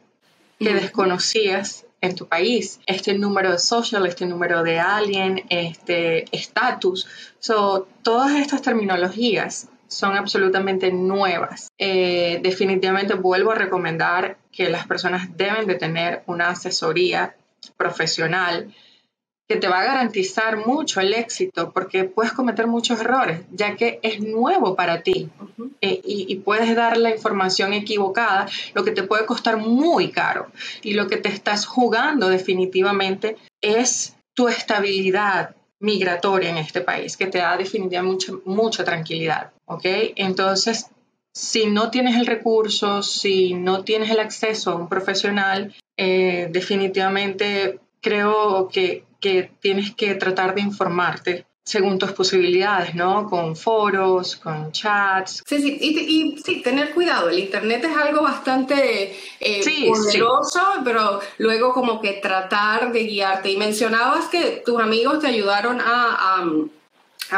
que 0.59 0.75
desconocías 0.75 1.87
en 2.01 2.15
tu 2.15 2.27
país. 2.27 2.81
Este 2.87 3.15
número 3.15 3.53
de 3.53 3.59
social, 3.59 4.07
este 4.07 4.27
número 4.27 4.63
de 4.63 4.79
alien, 4.79 5.45
este 5.49 6.25
estatus. 6.37 7.07
So, 7.39 7.89
todas 8.03 8.37
estas 8.37 8.63
terminologías 8.63 9.69
son 9.89 10.17
absolutamente 10.17 10.91
nuevas. 10.91 11.71
Eh, 11.79 12.41
definitivamente 12.43 13.15
vuelvo 13.15 13.53
a 13.53 13.57
recomendar 13.57 14.39
que 14.51 14.69
las 14.69 14.87
personas 14.87 15.37
deben 15.37 15.67
de 15.67 15.75
tener 15.75 16.23
una 16.27 16.51
asesoría 16.51 17.37
profesional 17.77 18.75
que 19.49 19.57
te 19.57 19.69
va 19.69 19.81
a 19.81 19.85
garantizar 19.85 20.67
mucho 20.67 21.01
el 21.01 21.13
éxito 21.13 21.73
porque 21.73 22.05
puedes 22.05 22.33
cometer 22.33 22.67
muchos 22.67 23.01
errores, 23.01 23.43
ya 23.51 23.77
que 23.77 23.99
es 24.03 24.21
nuevo 24.21 24.75
para 24.75 25.03
ti 25.03 25.29
eh, 25.81 26.01
y, 26.05 26.37
puedes 26.37 26.75
dar 26.75 26.97
la 26.97 27.11
información 27.11 27.73
equivocada, 27.73 28.49
lo 28.73 28.85
que 28.85 28.93
te 28.93 29.03
puede 29.03 29.27
costar 29.27 29.59
muy 29.59 30.11
caro 30.11 30.51
y 30.83 30.95
lo 30.95 31.07
que 31.07 31.19
te 31.19 31.29
estás 31.29 31.67
jugando 31.67 32.29
definitivamente 32.29 33.37
es 33.61 34.17
tu 34.35 34.49
estabilidad 34.49 35.55
migratoria 35.81 36.51
en 36.51 36.59
este 36.59 36.81
país, 36.81 37.17
que 37.17 37.27
te 37.27 37.39
da 37.39 37.57
definitivamente 37.57 38.33
mucha, 38.33 38.33
mucha 38.45 38.85
tranquilidad, 38.85 39.51
¿ok? 39.67 39.85
Entonces, 40.17 40.87
si 41.35 41.67
no 41.67 41.91
tienes 41.91 42.17
el 42.17 42.27
recurso, 42.27 43.03
si 43.03 43.55
no 43.55 43.85
tienes 43.85 44.11
el 44.11 44.21
acceso 44.21 44.71
a 44.71 44.77
un 44.77 44.89
profesional, 44.89 45.75
eh, 46.05 46.49
definitivamente 46.51 47.79
creo 48.01 48.69
que, 48.69 49.05
tienes 49.61 49.95
que 49.95 50.17
tratar 50.17 50.53
de 50.57 50.63
informarte 50.63 51.47
según 51.63 51.97
tus 51.97 52.11
posibilidades, 52.11 52.97
¿no? 52.97 53.31
Con 53.31 53.55
foros, 53.55 54.35
con 54.35 54.73
chats. 54.73 55.45
Sí, 55.47 55.63
sí, 55.63 55.79
y, 55.81 56.43
sí, 56.43 56.61
tener 56.61 56.93
cuidado. 56.93 57.29
El 57.29 57.39
Internet 57.39 57.85
es 57.85 57.97
algo 57.97 58.23
bastante 58.23 59.17
eh, 59.39 59.87
poderoso, 59.87 60.61
pero 60.83 61.21
luego 61.39 61.73
como 61.73 62.01
que 62.01 62.15
tratar 62.15 62.91
de 62.91 63.05
guiarte. 63.05 63.53
Y 63.53 63.57
mencionabas 63.57 64.25
que 64.25 64.61
tus 64.67 64.81
amigos 64.81 65.21
te 65.21 65.29
ayudaron 65.29 65.81
a 65.81 66.43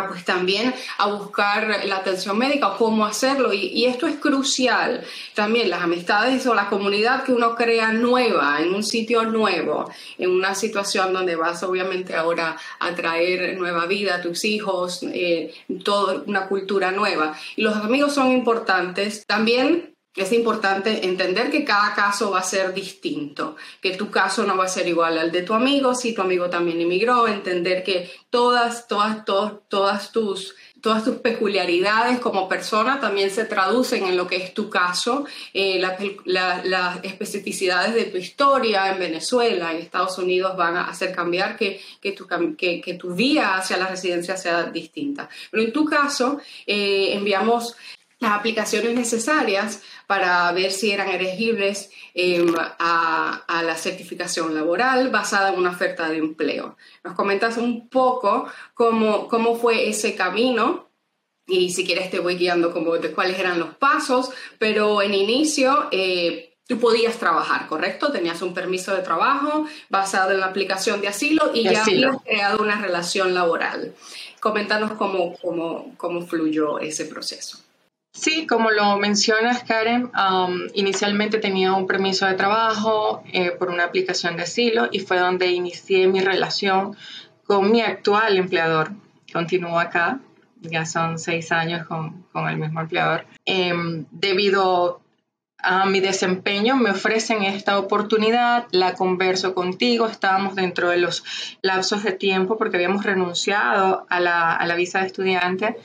pues 0.08 0.24
también 0.24 0.74
a 0.98 1.06
buscar 1.06 1.84
la 1.84 1.96
atención 1.96 2.36
médica 2.36 2.74
cómo 2.76 3.06
hacerlo. 3.06 3.52
Y, 3.52 3.84
esto 3.84 4.06
es 4.06 4.16
crucial 4.16 5.04
también, 5.34 5.70
las 5.70 5.82
amistades 5.82 6.46
o 6.46 6.54
la 6.54 6.68
comunidad 6.68 7.24
que 7.24 7.32
uno 7.32 7.54
crea 7.54 7.92
nueva, 7.92 8.60
en 8.60 8.74
un 8.74 8.82
sitio 8.82 9.24
nuevo, 9.24 9.90
en 10.18 10.30
una 10.30 10.54
situación 10.54 11.12
donde 11.12 11.36
vas 11.36 11.62
obviamente 11.62 12.14
ahora 12.14 12.56
a 12.80 12.94
traer 12.94 13.56
nueva 13.58 13.86
vida 13.86 14.16
a 14.16 14.22
tus 14.22 14.44
hijos, 14.44 15.00
eh, 15.02 15.54
toda 15.84 16.22
una 16.26 16.46
cultura 16.46 16.90
nueva. 16.90 17.36
Y 17.56 17.62
los 17.62 17.76
amigos 17.76 18.14
son 18.14 18.32
importantes. 18.32 19.24
También 19.26 19.93
es 20.16 20.32
importante 20.32 21.06
entender 21.06 21.50
que 21.50 21.64
cada 21.64 21.94
caso 21.94 22.30
va 22.30 22.40
a 22.40 22.44
ser 22.44 22.72
distinto, 22.72 23.56
que 23.80 23.96
tu 23.96 24.10
caso 24.10 24.44
no 24.44 24.56
va 24.56 24.64
a 24.64 24.68
ser 24.68 24.86
igual 24.86 25.18
al 25.18 25.32
de 25.32 25.42
tu 25.42 25.54
amigo, 25.54 25.94
si 25.94 26.14
tu 26.14 26.22
amigo 26.22 26.48
también 26.48 26.80
emigró, 26.80 27.26
entender 27.26 27.82
que 27.82 28.10
todas, 28.30 28.86
todas, 28.86 29.24
todas, 29.24 29.54
todas 29.68 30.12
tus 30.12 30.54
todas 30.84 31.02
tus 31.02 31.16
peculiaridades 31.16 32.18
como 32.20 32.46
persona 32.46 33.00
también 33.00 33.30
se 33.30 33.46
traducen 33.46 34.04
en 34.04 34.18
lo 34.18 34.26
que 34.26 34.36
es 34.36 34.52
tu 34.52 34.68
caso, 34.68 35.24
eh, 35.54 35.82
las 36.26 37.02
especificidades 37.02 37.94
de 37.94 38.04
tu 38.04 38.18
historia 38.18 38.92
en 38.92 38.98
Venezuela, 38.98 39.72
en 39.72 39.78
Estados 39.78 40.18
Unidos 40.18 40.58
van 40.58 40.76
a 40.76 40.90
hacer 40.90 41.14
cambiar 41.14 41.56
que, 41.56 41.80
que, 42.02 42.12
tu, 42.12 42.26
que, 42.58 42.82
que 42.82 42.94
tu 42.94 43.14
vía 43.14 43.56
hacia 43.56 43.78
la 43.78 43.86
residencia 43.86 44.36
sea 44.36 44.64
distinta. 44.64 45.30
Pero 45.50 45.62
en 45.62 45.72
tu 45.72 45.86
caso, 45.86 46.38
eh, 46.66 47.14
enviamos 47.14 47.76
las 48.24 48.32
aplicaciones 48.32 48.94
necesarias 48.94 49.82
para 50.06 50.50
ver 50.52 50.72
si 50.72 50.90
eran 50.90 51.08
elegibles 51.08 51.90
em, 52.14 52.54
a, 52.56 53.62
la 53.62 53.76
certificación 53.76 54.54
laboral 54.54 55.10
basada 55.10 55.50
en 55.50 55.58
una 55.58 55.70
oferta 55.70 56.08
de 56.08 56.18
empleo. 56.18 56.76
Nos 57.02 57.14
comentas 57.14 57.56
un 57.56 57.88
poco 57.88 58.46
cómo, 58.74 59.28
cómo 59.28 59.56
fue 59.56 59.88
ese 59.88 60.14
camino 60.14 60.90
y 61.46 61.70
si 61.70 61.84
quieres 61.84 62.10
te 62.10 62.18
voy 62.18 62.36
guiando 62.36 62.72
como 62.72 62.96
de 62.96 63.12
cuáles 63.12 63.38
eran 63.38 63.58
los 63.58 63.74
pasos, 63.76 64.30
pero 64.58 65.02
en 65.02 65.14
inicio... 65.14 65.88
Eh, 65.90 66.50
tú 66.66 66.78
podías 66.78 67.18
trabajar, 67.18 67.66
¿correcto? 67.66 68.10
Tenías 68.10 68.40
un 68.40 68.54
permiso 68.54 68.94
de 68.94 69.02
trabajo 69.02 69.66
basado 69.90 70.32
en 70.32 70.40
la 70.40 70.46
aplicación 70.46 71.02
de 71.02 71.08
asilo 71.08 71.50
y 71.52 71.64
ya 71.64 71.82
habías 71.82 72.16
creado 72.22 72.62
una 72.62 72.80
relación 72.80 73.34
laboral. 73.34 73.94
Coméntanos 74.40 74.92
cómo, 74.92 75.36
cómo, 75.42 75.94
cómo 75.98 76.26
fluyó 76.26 76.78
ese 76.78 77.04
proceso. 77.04 77.63
Sí, 78.14 78.46
como 78.46 78.70
lo 78.70 78.96
mencionas, 78.96 79.64
Karen, 79.64 80.04
um, 80.04 80.60
inicialmente 80.74 81.38
tenía 81.38 81.72
un 81.72 81.88
permiso 81.88 82.26
de 82.26 82.34
trabajo 82.34 83.24
eh, 83.32 83.50
por 83.50 83.70
una 83.70 83.84
aplicación 83.84 84.36
de 84.36 84.44
asilo 84.44 84.88
y 84.92 85.00
fue 85.00 85.18
donde 85.18 85.50
inicié 85.50 86.06
mi 86.06 86.20
relación 86.20 86.96
con 87.44 87.72
mi 87.72 87.80
actual 87.80 88.36
empleador. 88.38 88.92
Continúo 89.32 89.80
acá, 89.80 90.20
ya 90.62 90.86
son 90.86 91.18
seis 91.18 91.50
años 91.50 91.88
con, 91.88 92.24
el 92.48 92.56
mismo 92.56 92.80
empleador. 92.80 93.26
Em, 93.44 94.06
debido 94.12 95.00
a 95.64 95.86
mi 95.86 96.00
desempeño, 96.00 96.76
me 96.76 96.90
ofrecen 96.90 97.42
esta 97.42 97.78
oportunidad, 97.78 98.66
la 98.70 98.94
converso 98.94 99.54
contigo, 99.54 100.06
estábamos 100.06 100.54
dentro 100.54 100.90
de 100.90 100.98
los 100.98 101.24
lapsos 101.62 102.04
de 102.04 102.12
tiempo 102.12 102.58
porque 102.58 102.76
habíamos 102.76 103.04
renunciado 103.04 104.06
a 104.08 104.20
la, 104.20 104.54
a 104.54 104.66
la 104.66 104.74
visa 104.74 105.00
de 105.00 105.06
estudiante, 105.06 105.76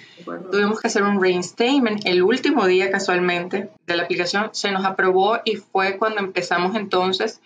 tuvimos 0.52 0.80
que 0.80 0.88
hacer 0.88 1.04
un 1.04 1.22
reinstatement 1.22 2.06
el 2.06 2.24
último 2.24 2.66
día 2.68 2.92
casualmente 2.92 3.70
de 3.88 3.96
la 3.96 4.04
aplicación, 4.04 4.50
se 4.52 4.72
nos 4.72 4.86
aprobó 4.86 5.40
y 5.46 5.56
fue 5.56 5.98
cuando 5.98 6.20
empezamos 6.20 6.76
entonces 6.76 7.42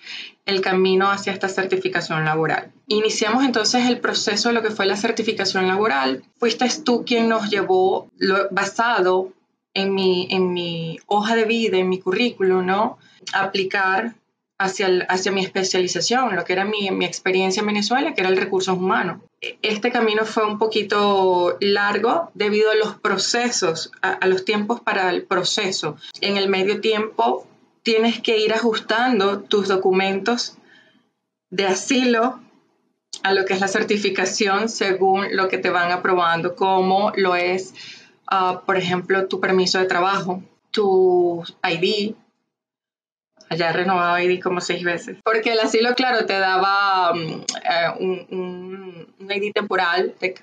el 0.46 0.62
camino 0.62 1.10
hacia 1.10 1.32
esta 1.32 1.48
certificación 1.48 2.26
laboral. 2.26 2.72
Iniciamos 2.88 3.46
entonces 3.46 3.88
el 3.88 4.00
proceso 4.00 4.50
de 4.50 4.56
lo 4.56 4.62
que 4.62 4.72
fue 4.72 4.86
la 4.86 4.98
certificación 4.98 5.68
laboral. 5.68 6.24
Fuiste 6.38 6.68
tú 6.84 7.06
quien 7.06 7.30
nos 7.30 7.50
llevó, 7.50 8.10
lo, 8.18 8.50
basado 8.52 9.32
en 9.74 9.94
mi, 9.94 10.28
en 10.30 10.54
mi 10.54 11.00
hoja 11.08 11.36
de 11.36 11.46
vida, 11.46 11.78
en 11.78 11.90
mi 11.90 12.00
currículum, 12.00 12.66
¿no? 12.66 12.98
Aplicar 13.34 14.16
hacia, 14.58 15.06
hacia 15.10 15.32
mi 15.32 15.42
especialización, 15.42 16.36
lo 16.36 16.46
que 16.46 16.54
era 16.54 16.66
mi, 16.66 16.90
mi, 16.92 17.06
experiencia 17.06 17.62
en 17.62 17.68
Venezuela, 17.68 18.14
que 18.14 18.22
era 18.22 18.30
el 18.30 18.38
recursos 18.38 18.78
humanos. 18.78 19.22
Este 19.62 19.92
camino 19.92 20.26
fue 20.26 20.46
un 20.46 20.58
poquito 20.58 21.58
largo 21.60 22.32
debido 22.34 22.72
a 22.72 22.76
los 22.76 22.96
procesos, 22.96 23.92
a, 24.02 24.12
a 24.12 24.28
los 24.28 24.46
tiempos 24.46 24.80
para 24.80 25.10
el 25.10 25.24
proceso. 25.24 25.98
En 26.22 26.38
el 26.38 26.50
medio 26.50 26.80
tiempo 26.80 27.48
tienes 27.82 28.22
que 28.22 28.38
ir 28.40 28.54
ajustando 28.54 29.42
tus 29.42 29.68
documentos 29.68 30.58
de 31.50 31.68
asilo 31.68 32.40
a 33.22 33.34
lo 33.34 33.46
que 33.46 33.54
es 33.54 33.60
la 33.60 33.68
certificación 33.68 34.70
según 34.70 35.36
lo 35.36 35.48
que 35.48 35.58
te 35.58 35.70
van 35.70 35.92
aprobando, 35.92 36.56
como 36.56 37.12
lo 37.16 37.36
es 37.36 37.74
por 38.66 38.78
ejemplo, 38.78 39.28
tu 39.28 39.40
permiso 39.40 39.80
de 39.80 39.86
trabajo, 39.86 40.42
tu 40.72 41.44
ID. 41.64 42.16
Allá 43.50 43.70
he 43.70 43.74
renovado 43.74 44.20
ID 44.20 44.42
como 44.42 44.62
seis 44.62 44.84
veces. 44.84 45.18
Porque 45.24 45.54
el 45.54 45.60
asilo, 45.60 45.94
claro, 45.96 46.26
te 46.26 46.40
daba 46.40 47.14
mm, 47.14 47.18
eh, 47.20 47.94
un, 48.00 49.16
ID 49.20 49.52
temporal, 49.54 50.16
te 50.20 50.36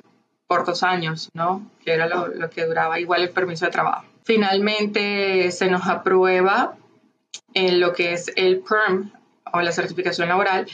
por 0.46 0.64
dos 0.64 0.82
años, 0.82 1.30
¿no? 1.32 1.70
Que 1.84 1.92
era 1.92 2.08
lo, 2.08 2.26
lo 2.26 2.50
que 2.50 2.66
duraba 2.66 2.98
igual 2.98 3.22
el 3.22 3.30
permiso 3.30 3.66
de 3.66 3.70
trabajo. 3.70 4.04
Finalmente 4.24 5.50
se 5.52 5.70
nos 5.70 5.86
aprueba 5.86 6.76
en 7.54 7.80
lo 7.80 7.92
que 7.92 8.12
es 8.12 8.32
el 8.36 8.58
PERM 8.60 9.12
o 9.52 9.60
la 9.60 9.72
certificación 9.72 10.28
laboral 10.28 10.66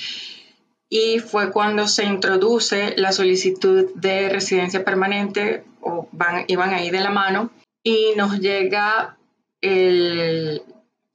y 0.89 1.19
fue 1.19 1.51
cuando 1.51 1.89
se 1.89 2.05
introduce 2.05 2.95
la 2.97 3.13
solicitud 3.13 3.91
de 3.95 4.29
residencia 4.29 4.85
permanente 4.85 5.65
o 5.81 6.09
van, 6.13 6.45
iban 6.49 6.73
ahí 6.73 6.91
de 6.91 7.01
la 7.01 7.11
mano 7.11 7.51
y 7.83 8.13
nos 8.17 8.39
llega 8.39 9.17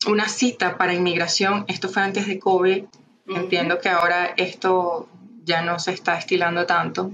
una 0.07 0.27
cita 0.27 0.77
para 0.77 0.93
inmigración. 0.93 1.63
Esto 1.67 1.87
fue 1.87 2.01
antes 2.01 2.27
de 2.27 2.39
COVID. 2.39 2.83
Entiendo 3.27 3.79
que 3.79 3.87
ahora 3.87 4.33
esto 4.35 5.07
ya 5.43 5.61
no 5.61 5.79
se 5.79 5.91
está 5.91 6.17
estilando 6.17 6.65
tanto. 6.65 7.11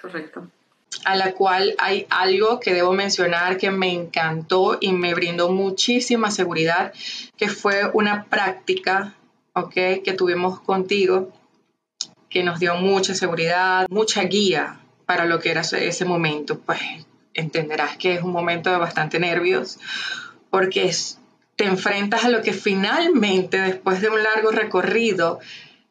Correcto. 0.00 0.48
A 1.04 1.14
la 1.14 1.32
cual 1.32 1.76
hay 1.78 2.06
algo 2.10 2.58
que 2.58 2.74
debo 2.74 2.92
mencionar 2.92 3.56
que 3.56 3.70
me 3.70 3.92
encantó 3.92 4.78
y 4.80 4.92
me 4.92 5.14
brindó 5.14 5.50
muchísima 5.50 6.32
seguridad, 6.32 6.92
que 7.36 7.48
fue 7.48 7.88
una 7.92 8.24
práctica, 8.24 9.14
¿ok? 9.52 9.74
Que 10.04 10.14
tuvimos 10.16 10.60
contigo 10.60 11.32
que 12.30 12.42
nos 12.42 12.60
dio 12.60 12.76
mucha 12.76 13.14
seguridad, 13.14 13.86
mucha 13.90 14.22
guía 14.22 14.78
para 15.04 15.26
lo 15.26 15.40
que 15.40 15.50
era 15.50 15.60
ese 15.60 16.04
momento. 16.04 16.60
Pues 16.60 16.80
entenderás 17.34 17.96
que 17.96 18.14
es 18.14 18.22
un 18.22 18.32
momento 18.32 18.70
de 18.70 18.78
bastante 18.78 19.18
nervios 19.18 19.78
porque 20.48 20.90
te 21.56 21.64
enfrentas 21.64 22.24
a 22.24 22.28
lo 22.28 22.42
que 22.42 22.52
finalmente, 22.52 23.60
después 23.60 24.00
de 24.00 24.08
un 24.08 24.22
largo 24.22 24.50
recorrido, 24.50 25.40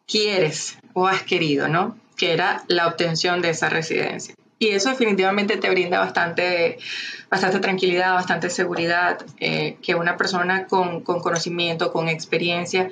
quieres 0.08 0.77
o 0.93 1.08
has 1.08 1.22
querido, 1.24 1.67
¿no? 1.67 1.98
Que 2.17 2.34
era 2.34 2.63
la 2.67 2.88
obtención 2.88 3.41
de 3.41 3.51
esa 3.51 3.69
residencia. 3.69 4.34
Y 4.58 4.69
eso 4.69 4.89
definitivamente 4.89 5.55
te 5.55 5.69
brinda 5.69 6.00
bastante, 6.00 6.77
bastante 7.29 7.60
tranquilidad, 7.60 8.13
bastante 8.13 8.50
seguridad, 8.50 9.25
eh, 9.39 9.77
que 9.81 9.96
una 9.96 10.17
persona 10.17 10.67
con, 10.67 11.01
conocimiento, 11.01 11.93
con 11.93 12.10
experiencia, 12.10 12.89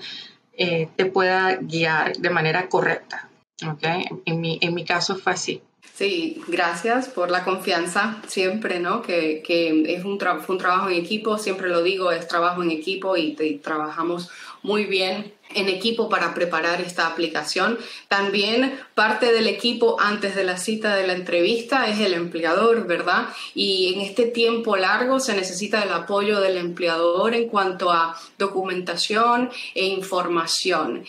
eh, 0.54 0.88
te 0.96 1.06
pueda 1.06 1.58
guiar 1.60 2.16
de 2.18 2.30
manera 2.30 2.70
correcta. 2.70 3.27
Okay. 3.66 4.06
En, 4.26 4.40
mi, 4.40 4.60
en 4.62 4.74
mi 4.74 4.86
caso 4.86 5.16
fue 5.16 5.34
así. 5.34 5.62
Sí, 5.98 6.44
gracias 6.48 7.10
por 7.10 7.32
la 7.32 7.44
confianza 7.44 8.22
siempre, 8.28 8.80
¿no? 8.80 9.02
Que, 9.02 9.42
que 9.44 9.96
es 9.96 10.06
un, 10.06 10.20
fue 10.20 10.56
un 10.56 10.58
trabajo 10.60 10.90
en 10.90 10.96
equipo, 10.96 11.40
siempre 11.40 11.70
lo 11.70 11.82
digo, 11.82 12.12
es 12.12 12.28
trabajo 12.28 12.62
en 12.62 12.70
equipo 12.70 13.18
y, 13.18 13.34
trabajamos 13.64 14.30
muy 14.62 14.86
bien 14.86 15.34
en 15.56 15.70
equipo 15.70 16.08
para 16.08 16.36
preparar 16.36 16.82
esta 16.82 17.08
aplicación. 17.08 17.80
También 18.10 18.80
parte 18.94 19.34
del 19.34 19.48
equipo 19.48 20.00
antes 20.00 20.36
de 20.36 20.44
la 20.44 20.58
cita 20.58 20.96
de 20.96 21.08
la 21.08 21.14
entrevista 21.14 21.88
es 21.88 22.00
el 22.00 22.14
empleador, 22.14 22.86
¿verdad? 22.86 23.30
Y 23.56 23.96
en 23.96 24.02
este 24.02 24.26
tiempo 24.28 24.78
largo 24.78 25.20
se 25.20 25.36
necesita 25.36 25.82
el 25.82 25.92
apoyo 25.94 26.42
del 26.42 26.58
empleador 26.58 27.34
en 27.34 27.48
cuanto 27.48 27.90
a 27.92 28.16
documentación 28.38 29.50
e 29.74 29.88
información. 29.88 31.06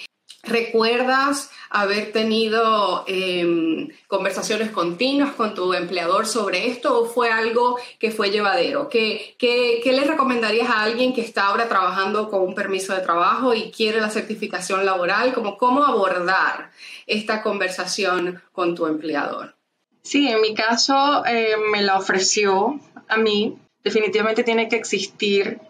¿Recuerdas 0.48 1.50
haber 1.70 2.12
tenido 2.12 3.04
em, 3.06 3.88
conversaciones 4.06 4.70
continuas 4.70 5.34
con 5.34 5.54
tu 5.54 5.74
empleador 5.74 6.26
sobre 6.26 6.68
esto 6.68 7.00
o 7.00 7.06
fue 7.06 7.30
algo 7.30 7.78
que 7.98 8.10
fue 8.10 8.30
llevadero? 8.30 8.88
¿Qué, 8.88 9.36
qué, 9.38 9.80
qué 9.84 9.92
le 9.92 10.04
recomendarías 10.04 10.70
a 10.70 10.82
alguien 10.82 11.12
que 11.12 11.20
está 11.20 11.46
ahora 11.46 11.68
trabajando 11.68 12.30
con 12.30 12.42
un 12.42 12.54
permiso 12.54 12.94
de 12.94 13.02
trabajo 13.02 13.52
y 13.52 13.70
quiere 13.70 14.00
la 14.00 14.10
certificación 14.10 14.86
laboral? 14.86 15.34
Como, 15.34 15.58
¿Cómo 15.58 15.84
abordar 15.84 16.70
esta 17.06 17.42
conversación 17.42 18.42
con 18.52 18.74
tu 18.74 18.86
empleador? 18.86 19.54
Sí, 20.02 20.28
en 20.28 20.40
mi 20.40 20.54
caso 20.54 21.24
eh, 21.26 21.56
me 21.70 21.82
la 21.82 21.98
ofreció 21.98 22.80
a 23.08 23.16
mí. 23.18 23.58
Definitivamente 23.84 24.44
tiene 24.44 24.68
que 24.68 24.76
existir 24.76 25.60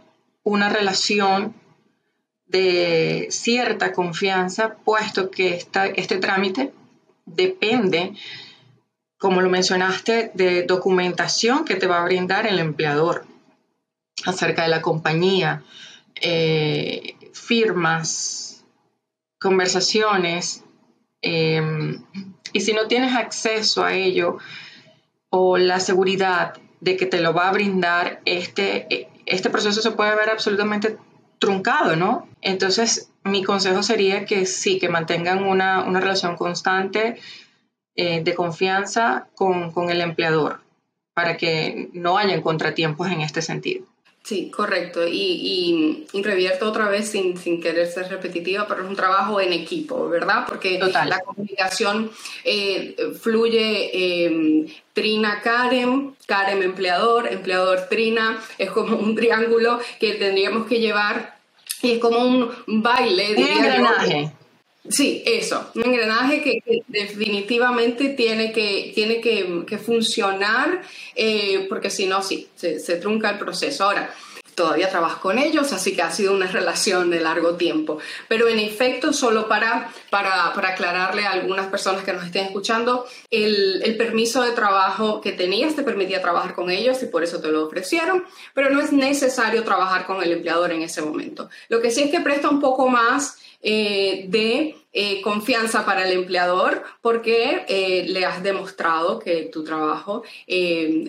una 0.44 0.68
relación 0.68 1.54
de 2.49 3.29
cierta 3.31 3.92
confianza, 3.92 4.77
puesto 4.85 5.31
que 5.31 5.64
este 5.96 6.18
trámite 6.18 6.72
depende, 7.27 8.14
como 9.18 9.42
lo 9.42 9.51
mencionaste, 9.51 10.31
de 10.35 10.62
documentación 10.62 11.64
que 11.64 11.77
te 11.77 11.87
va 11.87 12.01
a 12.01 12.05
brindar 12.05 12.46
el 12.46 12.59
empleador 12.59 13.27
acerca 14.25 14.62
de 14.62 14.68
la 14.68 14.83
compañía, 14.83 15.62
eh, 16.20 17.14
firmas, 17.33 18.64
conversaciones, 19.38 20.64
em, 21.22 22.03
y 22.53 22.61
si 22.61 22.72
no 22.72 22.88
tienes 22.88 23.14
acceso 23.14 23.85
a 23.85 23.92
ello 23.92 24.38
o 25.31 25.59
la 25.59 25.81
seguridad 25.81 26.55
de 26.81 26.96
que 26.96 27.07
te 27.07 27.20
lo 27.20 27.35
va 27.35 27.49
a 27.49 27.53
brindar, 27.53 28.20
este, 28.25 29.09
este 29.27 29.51
proceso 29.51 29.83
se 29.83 29.90
puede 29.90 30.16
ver 30.16 30.31
absolutamente 30.31 30.96
truncado, 31.38 31.96
¿no? 31.96 32.29
Entonces, 32.40 33.11
mi 33.24 33.42
consejo 33.44 33.83
sería 33.83 34.24
que 34.24 34.46
sí, 34.46 34.79
que 34.79 34.88
mantengan 34.88 35.44
una, 35.44 35.83
relación 36.01 36.37
constante 36.37 37.18
eh, 37.94 38.22
de 38.22 38.35
confianza 38.35 39.29
con, 39.35 39.72
el 39.90 40.01
empleador 40.01 40.61
para 41.14 41.37
que 41.37 41.88
no 41.92 42.16
hayan 42.16 42.42
contratiempos 42.42 43.09
en 43.09 43.20
este 43.20 43.42
sentido. 43.42 43.85
Sí, 44.22 44.50
correcto. 44.50 45.07
Y, 45.07 46.07
y, 46.12 46.22
revierto 46.22 46.68
otra 46.68 46.88
vez 46.88 47.09
sin, 47.09 47.35
querer 47.62 47.87
ser 47.87 48.09
repetitiva, 48.09 48.66
pero 48.68 48.83
es 48.83 48.88
un 48.88 48.96
trabajo 48.96 49.40
en 49.40 49.54
equipo, 49.54 50.09
¿verdad? 50.09 50.44
Porque 50.46 50.78
la 50.78 51.20
comunicación 51.20 52.11
eh, 52.44 52.94
fluye 53.20 53.90
eh, 53.92 54.66
Trina 54.92 55.40
Karen, 55.40 56.14
Karen 56.26 56.62
empleador, 56.62 57.26
empleador 57.33 57.88
Trina, 57.88 58.38
es 58.59 58.70
como 58.70 58.96
un 58.96 59.14
triángulo 59.14 59.81
que 59.98 60.14
tendríamos 60.14 60.66
que 60.66 60.81
llevar 60.81 61.38
y 61.83 61.92
es 61.92 61.98
como 61.98 62.18
un 62.18 62.83
baile. 62.83 63.35
Un 63.37 63.46
engranaje. 63.46 64.33
Sí, 64.90 65.22
eso, 65.27 65.70
un 65.74 65.85
engranaje 65.85 66.42
que, 66.42 66.83
definitivamente 66.88 68.11
tiene 68.11 68.53
que, 68.53 68.92
tiene 68.94 69.20
que, 69.20 69.79
funcionar, 69.79 70.83
eh, 71.14 71.66
porque 71.68 71.90
si 71.90 72.07
no, 72.07 72.22
sí, 72.22 72.48
se, 72.55 72.81
se, 72.81 72.96
trunca 72.96 73.31
el 73.31 73.38
proceso. 73.38 73.85
Ahora, 73.85 74.11
todavía 74.59 74.90
trabajo 74.90 75.20
con 75.20 75.38
ellos, 75.38 75.72
así 75.72 75.94
que 75.94 76.03
ha 76.03 76.11
sido 76.11 76.35
una 76.35 76.48
relación 76.48 77.11
de 77.11 77.20
largo 77.20 77.55
tiempo. 77.55 77.98
Pero 78.27 78.48
en 78.48 78.59
efecto, 78.59 79.12
solo 79.12 79.46
para, 79.46 79.88
para, 80.11 80.53
para 80.53 80.70
aclararle 80.70 81.24
a 81.24 81.31
algunas 81.31 81.68
personas 81.68 82.03
que 82.03 82.12
nos 82.12 82.24
estén 82.24 82.46
escuchando, 82.46 83.07
el, 83.31 83.81
el, 83.85 83.96
permiso 83.96 84.42
de 84.42 84.51
trabajo 84.51 85.20
que 85.20 85.31
tenías 85.31 85.77
te 85.77 85.85
permitía 85.85 86.20
trabajar 86.20 86.55
con 86.57 86.70
ellos 86.70 87.01
y 87.05 87.07
por 87.07 87.22
eso 87.22 87.40
te 87.40 87.48
lo 87.48 87.66
ofrecieron, 87.66 88.24
pero 88.53 88.70
no 88.70 88.81
es 88.81 88.92
necesario 88.92 89.62
trabajar 89.62 90.07
con 90.07 90.20
el 90.24 90.33
empleador 90.33 90.72
en 90.72 90.83
ese 90.83 91.03
momento. 91.03 91.48
Lo 91.68 91.81
que 91.81 91.92
sí 91.92 92.03
es 92.03 92.11
que 92.11 92.20
presta 92.20 92.48
un 92.48 92.61
poco 92.61 92.88
más 92.88 93.38
eh, 93.61 94.27
de 94.29 94.77
eh, 94.92 95.21
confianza 95.21 95.85
para 95.85 96.07
el 96.09 96.12
empleador 96.12 96.85
porque 97.03 97.64
eh, 97.68 98.05
le 98.09 98.25
has 98.25 98.42
demostrado 98.42 99.18
que 99.18 99.51
tu 99.53 99.64
trabajo 99.64 100.23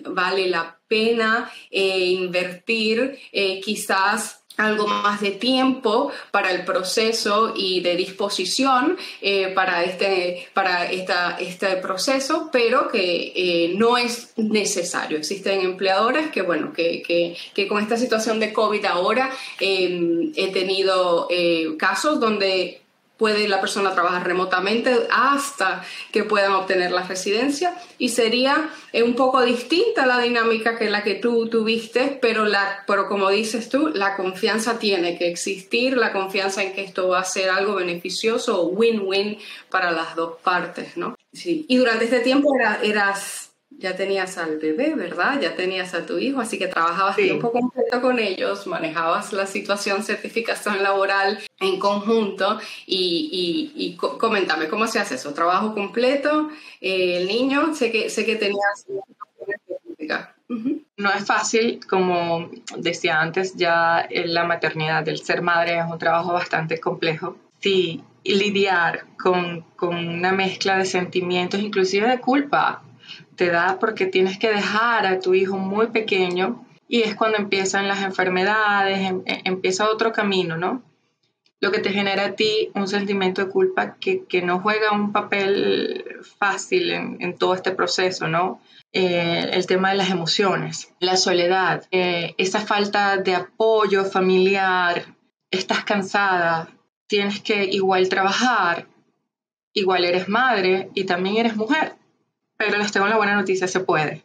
vale 0.05 0.49
la 0.49 0.79
pena 0.87 1.51
invertir 1.71 3.19
quizás 3.63 4.43
algo 4.59 4.87
más 4.87 5.21
de 5.21 5.31
tiempo 5.31 6.11
para 6.31 6.51
el 6.51 6.65
proceso 6.65 7.53
y 7.55 7.81
de 7.81 7.95
disposición 7.95 8.97
para, 9.55 9.83
este, 9.83 10.47
para 10.53 10.91
esta, 10.91 11.37
este 11.39 11.77
proceso, 11.77 12.49
pero 12.51 12.89
que 12.89 13.73
no 13.75 13.97
es 13.97 14.33
necesario. 14.37 15.17
Existen 15.17 15.61
empleadores 15.61 16.29
que, 16.29 16.41
bueno, 16.41 16.73
que, 16.73 17.01
que, 17.01 17.35
que 17.53 17.67
con 17.67 17.81
esta 17.81 17.97
situación 17.97 18.39
de 18.39 18.53
COVID 18.53 18.85
ahora 18.85 19.31
he 19.59 20.51
tenido 20.53 21.27
casos 21.77 22.19
donde 22.19 22.81
puede 23.19 23.47
la 23.49 23.59
persona 23.59 23.93
trabajar 23.93 24.25
remotamente 24.25 25.07
hasta 25.11 25.83
que 26.11 26.23
puedan 26.23 26.53
obtener 26.53 26.91
la 26.91 27.03
residencia 27.03 27.75
y 27.97 28.09
sería 28.09 28.69
eh, 28.93 29.03
un 29.03 29.13
poco 29.13 29.41
distinta 29.41 30.05
la 30.05 30.19
dinámica 30.19 30.79
que 30.79 30.89
la 30.89 31.03
que 31.03 31.15
tú 31.15 31.49
tuviste, 31.49 32.17
pero, 32.21 32.45
la, 32.45 32.85
pero 32.87 33.09
como 33.09 33.29
dices 33.29 33.67
tú, 33.67 33.89
la 33.89 34.15
confianza 34.15 34.79
tiene 34.79 35.17
que 35.17 35.29
existir, 35.29 35.97
la 35.97 36.13
confianza 36.13 36.63
en 36.63 36.73
que 36.73 36.83
esto 36.83 37.09
va 37.09 37.19
a 37.19 37.25
ser 37.25 37.49
algo 37.49 37.75
beneficioso 37.75 38.67
win-win 38.67 39.37
para 39.69 39.91
las 39.91 40.15
dos 40.15 40.37
partes, 40.41 40.95
¿no? 40.95 41.17
Sí. 41.33 41.65
Y 41.67 41.75
durante 41.75 42.05
este 42.05 42.21
tiempo 42.21 42.49
eras 42.81 43.48
ya 43.79 43.95
tenías 43.95 44.37
al 44.37 44.57
bebé, 44.57 44.93
¿verdad? 44.93 45.39
Ya 45.41 45.55
tenías 45.55 45.93
a 45.93 46.05
tu 46.05 46.17
hijo, 46.17 46.41
así 46.41 46.59
que 46.59 46.67
trabajabas 46.67 47.15
tiempo 47.15 47.51
completo 47.51 48.01
con 48.01 48.19
ellos, 48.19 48.67
manejabas 48.67 49.31
la 49.31 49.45
situación 49.45 50.03
certificación 50.03 50.83
laboral 50.83 51.39
en 51.59 51.79
conjunto 51.79 52.59
y, 52.85 53.71
y, 53.75 53.95
coméntame, 53.95 54.67
¿cómo 54.67 54.85
se 54.85 54.99
hace 54.99 55.15
eso? 55.15 55.33
¿Trabajo 55.33 55.73
completo? 55.73 56.49
Eh, 56.81 57.17
¿El 57.17 57.27
niño? 57.27 57.73
Sé 57.73 57.91
que, 57.91 58.09
sé 58.09 58.25
que 58.25 58.35
tenías... 58.35 58.85
No 60.97 61.13
es 61.13 61.25
fácil, 61.25 61.79
como 61.87 62.49
decía 62.77 63.21
antes, 63.21 63.55
ya 63.55 64.07
la 64.09 64.43
maternidad, 64.43 65.07
el 65.07 65.19
ser 65.19 65.41
madre 65.41 65.77
es 65.79 65.85
un 65.89 65.97
trabajo 65.97 66.33
bastante 66.33 66.79
complejo. 66.79 67.37
Sí, 67.59 68.03
lidiar 68.25 69.05
con, 69.17 69.61
con 69.77 69.95
una 69.95 70.33
mezcla 70.33 70.77
de 70.77 70.85
sentimientos, 70.85 71.61
inclusive 71.61 72.09
de 72.09 72.19
culpa, 72.19 72.81
te 73.39 73.49
da 73.49 73.79
porque 73.79 74.05
tienes 74.05 74.37
que 74.37 74.51
dejar 74.51 75.05
a 75.05 75.21
tu 75.21 75.33
hijo 75.33 75.57
muy 75.57 75.87
pequeño 75.87 76.65
y 76.89 77.03
es 77.03 77.15
cuando 77.15 77.37
empiezan 77.37 77.87
las 77.87 78.03
enfermedades, 78.03 78.99
em, 78.99 79.21
e, 79.25 79.41
empieza 79.45 79.89
otro 79.89 80.11
camino, 80.11 80.57
¿no? 80.57 80.83
Lo 81.61 81.71
que 81.71 81.79
te 81.79 81.91
genera 81.91 82.25
a 82.25 82.33
ti 82.33 82.69
un 82.75 82.89
sentimiento 82.89 83.45
de 83.45 83.49
culpa 83.49 83.95
que, 83.95 84.41
no 84.43 84.59
juega 84.59 84.91
un 84.91 85.13
papel 85.13 86.03
fácil 86.37 86.91
en, 86.91 87.37
todo 87.37 87.53
este 87.53 87.71
proceso, 87.71 88.27
¿no? 88.27 88.59
Eh, 88.91 89.49
el 89.53 89.65
tema 89.67 89.91
de 89.91 89.97
las 89.97 90.09
emociones, 90.09 90.91
la 90.99 91.15
soledad, 91.15 91.85
eh, 91.91 92.35
esa 92.37 92.59
falta 92.59 93.17
de 93.17 93.35
apoyo 93.35 94.03
familiar, 94.03 95.15
estás 95.49 95.85
cansada, 95.85 96.67
tienes 97.07 97.39
que 97.39 97.63
igual 97.63 98.09
trabajar, 98.09 98.87
igual 99.73 100.03
eres 100.03 100.27
madre 100.27 100.89
y 100.93 101.05
también 101.05 101.37
eres 101.37 101.55
mujer. 101.55 101.98
Pero 102.59 102.77
les 102.77 102.91
tengo 102.91 103.07
la 103.07 103.15
buena 103.15 103.35
noticia, 103.35 103.69
se 103.69 103.79
puede. 103.79 104.21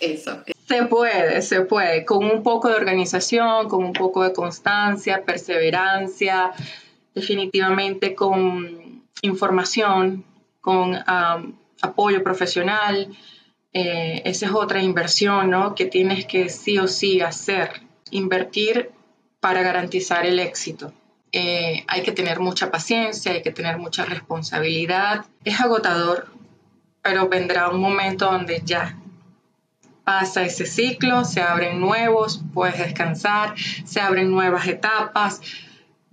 Eso. 0.00 0.44
Se 0.68 0.84
puede, 0.84 1.42
se 1.42 1.62
puede, 1.62 2.04
con 2.04 2.24
un 2.24 2.44
poco 2.44 2.68
de 2.68 2.76
organización, 2.76 3.68
con 3.68 3.84
un 3.84 3.92
poco 3.92 4.22
de 4.22 4.32
constancia, 4.32 5.24
perseverancia, 5.24 6.52
definitivamente 7.16 8.14
con 8.14 9.02
información, 9.22 10.24
con 10.60 10.96
apoyo 11.82 12.22
profesional. 12.22 13.08
Eh, 13.72 14.22
esa 14.24 14.46
es 14.46 14.52
otra 14.52 14.80
inversión 14.80 15.50
¿no? 15.50 15.74
que 15.74 15.86
tienes 15.86 16.26
que 16.26 16.48
sí 16.48 16.78
o 16.78 16.86
sí 16.86 17.22
hacer, 17.22 17.82
invertir 18.12 18.90
para 19.40 19.62
garantizar 19.62 20.26
el 20.26 20.38
éxito. 20.38 20.92
Eh, 21.32 21.84
hay 21.88 22.02
que 22.02 22.12
tener 22.12 22.38
mucha 22.38 22.70
paciencia, 22.70 23.32
hay 23.32 23.42
que 23.42 23.50
tener 23.50 23.78
mucha 23.78 24.04
responsabilidad. 24.04 25.26
Es 25.44 25.60
agotador, 25.60 26.28
pero 27.06 27.28
vendrá 27.28 27.68
un 27.68 27.80
momento 27.80 28.24
donde 28.24 28.62
ya 28.64 28.98
pasa 30.02 30.42
ese 30.42 30.66
ciclo, 30.66 31.24
se 31.24 31.40
abren 31.40 31.80
nuevos, 31.80 32.40
puedes 32.52 32.78
descansar, 32.78 33.54
se 33.84 34.00
abren 34.00 34.28
nuevas 34.28 34.66
etapas, 34.66 35.40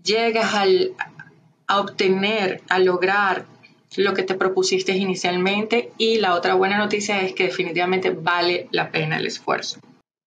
llegas 0.03 0.53
a 0.53 1.79
obtener, 1.79 2.61
a 2.69 2.77
lograr 2.77 3.47
lo 3.95 4.13
que 4.13 4.21
te 4.21 4.35
propusiste 4.35 4.91
inicialmente 4.91 5.91
y 5.97 6.19
la 6.19 6.35
otra 6.35 6.53
buena 6.53 6.77
noticia 6.77 7.21
es 7.21 7.33
que 7.33 7.45
definitivamente 7.45 8.11
vale 8.11 8.67
la 8.69 8.91
pena 8.91 9.17
el 9.17 9.25
esfuerzo. 9.25 9.79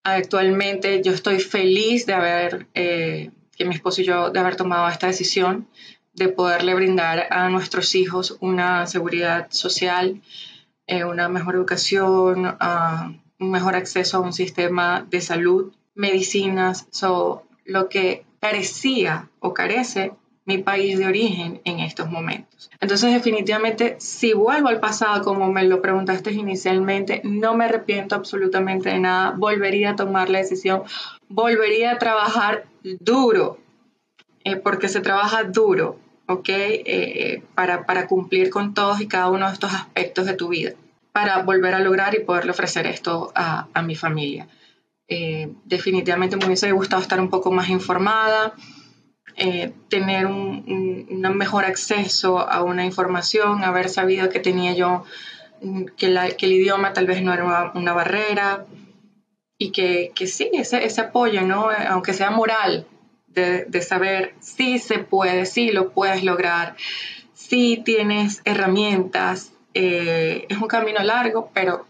Actualmente 0.03 1.01
yo 1.01 1.13
estoy 1.13 1.39
feliz 1.39 2.07
de 2.07 2.15
haber, 2.15 2.67
eh, 2.75 3.31
que 3.57 3.65
mi 3.65 3.75
esposo 3.77 4.01
y 4.01 4.05
yo, 4.05 4.31
de 4.31 4.41
haber 4.41 4.57
tomado 4.57 4.89
esta 4.89 5.07
decisión 5.07 5.69
de 6.17 6.29
poderle 6.29 6.75
brindar 6.75 7.29
a 7.31 7.49
nuestros 7.51 7.95
hijos 7.95 8.37
una 8.41 8.87
seguridad 8.87 9.49
social, 9.51 10.23
eh, 10.87 11.05
una 11.05 11.29
mejor 11.29 11.57
educación, 11.57 12.47
uh, 12.47 13.13
un 13.39 13.51
mejor 13.51 13.77
acceso 13.77 14.19
a 14.19 14.21
un 14.21 14.33
sistema 14.33 15.07
de 15.09 15.21
salud, 15.21 15.73
medicinas, 15.95 16.87
so, 16.91 17.43
lo 17.65 17.89
que 17.89 18.25
carecía 18.41 19.29
o 19.41 19.53
carece 19.53 20.13
mi 20.45 20.59
país 20.59 20.97
de 20.99 21.07
origen 21.07 21.61
en 21.65 21.81
estos 21.81 22.09
momentos. 22.09 22.71
Entonces, 22.81 23.13
definitivamente, 23.13 23.97
si 23.99 24.33
vuelvo 24.33 24.69
al 24.69 24.79
pasado, 24.79 25.25
como 25.25 25.51
me 25.51 25.65
lo 25.65 25.83
preguntaste 25.83 26.31
inicialmente, 26.31 27.21
no 27.25 27.57
me 27.57 27.65
arrepiento 27.65 28.15
absolutamente 28.15 28.91
de 28.91 29.01
nada, 29.01 29.35
volvería 29.37 29.91
a 29.91 29.97
tomar 29.97 30.31
la 30.31 30.39
decisión, 30.39 30.85
volvería 31.29 31.93
a 31.93 31.99
trabajar 31.99 32.67
duro, 33.01 33.59
eh, 34.45 34.55
porque 34.55 34.89
se 34.89 35.01
trabaja 35.01 35.43
duro, 35.43 35.99
¿ok? 36.27 36.49
Eh, 36.49 37.43
para, 37.55 37.87
para 37.87 38.07
cumplir 38.07 38.51
con 38.51 38.75
todos 38.75 39.01
y 39.01 39.09
cada 39.09 39.29
uno 39.31 39.47
de 39.47 39.53
estos 39.53 39.73
aspectos 39.73 40.27
de 40.27 40.35
tu 40.35 40.49
vida 40.49 40.73
para 41.17 41.39
volver 41.39 41.73
a 41.73 41.79
lograr 41.79 42.15
y 42.15 42.25
poderle 42.25 42.51
ofrecer 42.51 42.87
esto 42.87 43.33
a, 43.35 43.81
mi 43.81 43.97
familia. 43.97 44.49
Eh, 45.09 45.51
definitivamente 45.65 46.37
me 46.37 46.45
hubiese 46.45 46.71
gustado 46.73 47.01
estar 47.01 47.19
un 47.23 47.31
poco 47.31 47.51
más 47.51 47.71
informada, 47.71 48.53
eh, 49.35 49.73
tener 49.89 50.27
un, 50.27 51.07
mejor 51.35 51.65
acceso 51.65 52.41
a 52.41 52.63
una 52.63 52.85
información, 52.85 53.65
haber 53.65 53.89
sabido 53.89 54.29
que 54.29 54.41
tenía 54.41 54.75
yo, 54.75 55.05
mm, 55.63 55.85
que, 55.97 56.09
el 56.09 56.53
idioma 56.53 56.93
tal 56.93 57.07
vez 57.07 57.23
no 57.23 57.33
era 57.33 57.73
una, 57.75 57.95
barrera 57.95 58.67
y 59.57 59.71
que, 59.73 60.13
sí, 60.27 60.51
ese, 60.53 60.85
ese, 60.85 61.01
apoyo, 61.01 61.41
¿no? 61.41 61.71
aunque 61.89 62.13
sea 62.13 62.31
moral, 62.31 62.85
de, 63.37 63.83
saber 63.83 64.35
si 64.41 64.79
se 64.79 64.99
puede, 64.99 65.47
si 65.47 65.71
lo 65.71 65.93
puedes 65.93 66.25
lograr, 66.25 66.77
si 67.35 67.77
tienes 67.85 68.41
herramientas, 68.45 69.53
eh, 69.75 70.47
es 70.49 70.59
un 70.59 70.69
camino 70.69 71.03
largo, 71.03 71.51
pero 71.53 71.87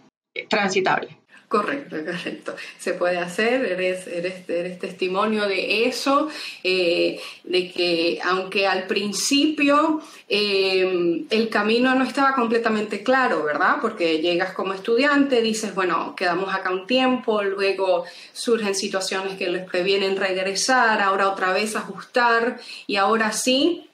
transitable. 0.49 1.17
Correcto, 1.49 1.97
correcto. 2.05 2.57
Se 2.77 2.95
puede 2.95 3.19
hacer, 3.19 3.65
eres, 3.65 4.09
eres, 4.09 4.49
eres 4.49 4.81
testimonio 4.81 5.47
de 5.47 5.87
eso, 5.87 6.29
eh, 6.65 7.21
de 7.45 7.71
que 7.71 8.19
aunque 8.25 8.67
al 8.67 8.89
principio 8.89 10.01
eh, 10.29 11.25
el 11.31 11.49
camino 11.49 11.95
no 11.95 12.03
estaba 12.03 12.35
completamente 12.35 13.05
claro, 13.05 13.45
¿verdad? 13.45 13.77
Porque 13.81 14.19
llegas 14.19 14.55
como 14.55 14.75
estudiante, 14.75 15.41
dices, 15.41 15.73
bueno, 15.73 16.17
quedamos 16.17 16.53
acá 16.53 16.71
un 16.71 16.89
tiempo, 16.89 17.41
luego 17.45 18.05
surgen 18.33 18.75
situaciones 18.75 19.39
que 19.39 19.49
les 19.49 19.65
previenen 19.71 20.17
regresar, 20.17 21.01
ahora 21.01 21.29
otra 21.29 21.53
vez 21.53 21.77
ajustar 21.77 22.59
y 22.89 22.97
ahora 22.97 23.31
sí 23.31 23.89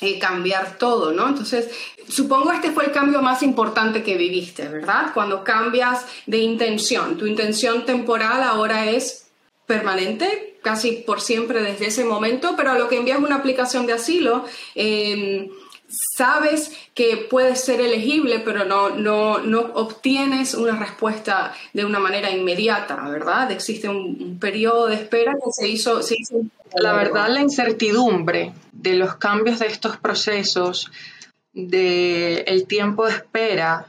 eh, 0.00 0.18
cambiar 0.18 0.78
todo, 0.78 1.12
¿no? 1.12 1.28
Entonces, 1.28 1.70
supongo 2.08 2.52
este 2.52 2.70
fue 2.70 2.86
el 2.86 2.92
cambio 2.92 3.22
más 3.22 3.42
importante 3.42 4.02
que 4.02 4.16
viviste, 4.16 4.68
¿verdad? 4.68 5.12
Cuando 5.14 5.44
cambias 5.44 6.06
de 6.26 6.38
intención, 6.38 7.16
tu 7.16 7.26
intención 7.26 7.84
temporal 7.84 8.42
ahora 8.42 8.90
es 8.90 9.26
permanente, 9.66 10.58
casi 10.62 10.92
por 10.92 11.20
siempre 11.20 11.62
desde 11.62 11.86
ese 11.86 12.04
momento, 12.04 12.54
pero 12.56 12.72
a 12.72 12.78
lo 12.78 12.88
que 12.88 12.96
envías 12.96 13.18
una 13.18 13.36
aplicación 13.36 13.86
de 13.86 13.92
asilo, 13.94 14.44
em, 14.74 15.48
sabes 15.88 16.72
que 16.94 17.16
puedes 17.16 17.60
ser 17.60 17.80
elegible, 17.80 18.40
pero 18.40 18.64
no, 18.64 18.90
no, 18.90 19.38
no 19.38 19.60
obtienes 19.74 20.54
una 20.54 20.76
respuesta 20.76 21.54
de 21.72 21.84
una 21.84 21.98
manera 21.98 22.30
inmediata, 22.30 22.96
¿verdad? 23.08 23.50
Existe 23.52 23.88
un, 23.88 24.38
periodo 24.40 24.88
de 24.88 24.96
espera 24.96 25.32
que 25.32 25.50
se 25.52 25.68
hizo, 25.68 26.02
se 26.02 26.16
hizo... 26.18 26.36
La 26.76 26.92
verdad, 26.92 27.28
la 27.28 27.40
incertidumbre 27.40 28.52
de 28.72 28.94
los 28.94 29.16
cambios 29.16 29.58
de 29.58 29.66
estos 29.66 29.96
procesos, 29.96 30.90
del 31.54 32.44
el 32.46 32.66
tiempo 32.66 33.06
de 33.06 33.12
espera, 33.12 33.86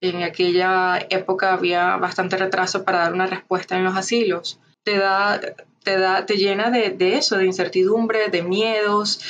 en 0.00 0.22
aquella 0.22 0.98
época 1.10 1.52
había 1.52 1.96
bastante 1.96 2.36
retraso 2.36 2.84
para 2.84 2.98
dar 2.98 3.12
una 3.12 3.26
respuesta 3.26 3.76
en 3.76 3.82
los 3.82 3.96
asilos, 3.96 4.60
te 4.84 4.98
da, 4.98 5.40
te 5.82 5.98
da, 5.98 6.26
te 6.26 6.36
llena 6.36 6.70
de, 6.70 6.90
de 6.90 7.16
eso, 7.16 7.36
de 7.36 7.46
incertidumbre, 7.46 8.28
de 8.28 8.42
miedos, 8.42 9.20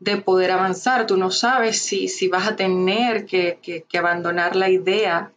de 0.00 0.18
poder 0.18 0.50
avanzar. 0.50 1.06
Tú 1.06 1.16
no 1.16 1.30
sabes 1.30 1.80
si, 1.80 2.08
si 2.08 2.28
vas 2.28 2.46
a 2.46 2.56
tener 2.56 3.24
que, 3.24 3.58
que, 3.62 3.98
abandonar 3.98 4.56
la 4.56 4.68
idea 4.68 5.32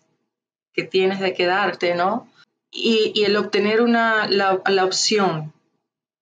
que 0.73 0.83
tienes 0.83 1.21
de 1.21 1.33
quedarte, 1.33 1.95
¿no? 1.95 2.27
Y, 2.71 3.13
y 3.15 3.23
el 3.23 3.37
obtener 3.37 3.81
una, 3.81 4.27
la, 4.27 4.61
la, 4.65 4.85
opción 4.85 5.53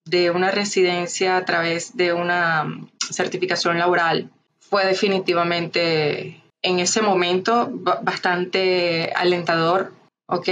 de 0.06 0.32
una 0.32 0.52
residencia 0.52 1.38
a 1.38 1.46
través 1.46 1.96
de 1.96 2.14
una 2.14 2.64
mm, 2.64 2.90
certificación 3.12 3.78
laboral 3.78 4.30
fue 4.60 4.86
definitivamente 4.86 6.42
en 6.62 6.80
ese 6.80 7.02
momento 7.02 7.70
bastante 7.72 9.12
alentador, 9.16 9.94
¿ok? 10.28 10.50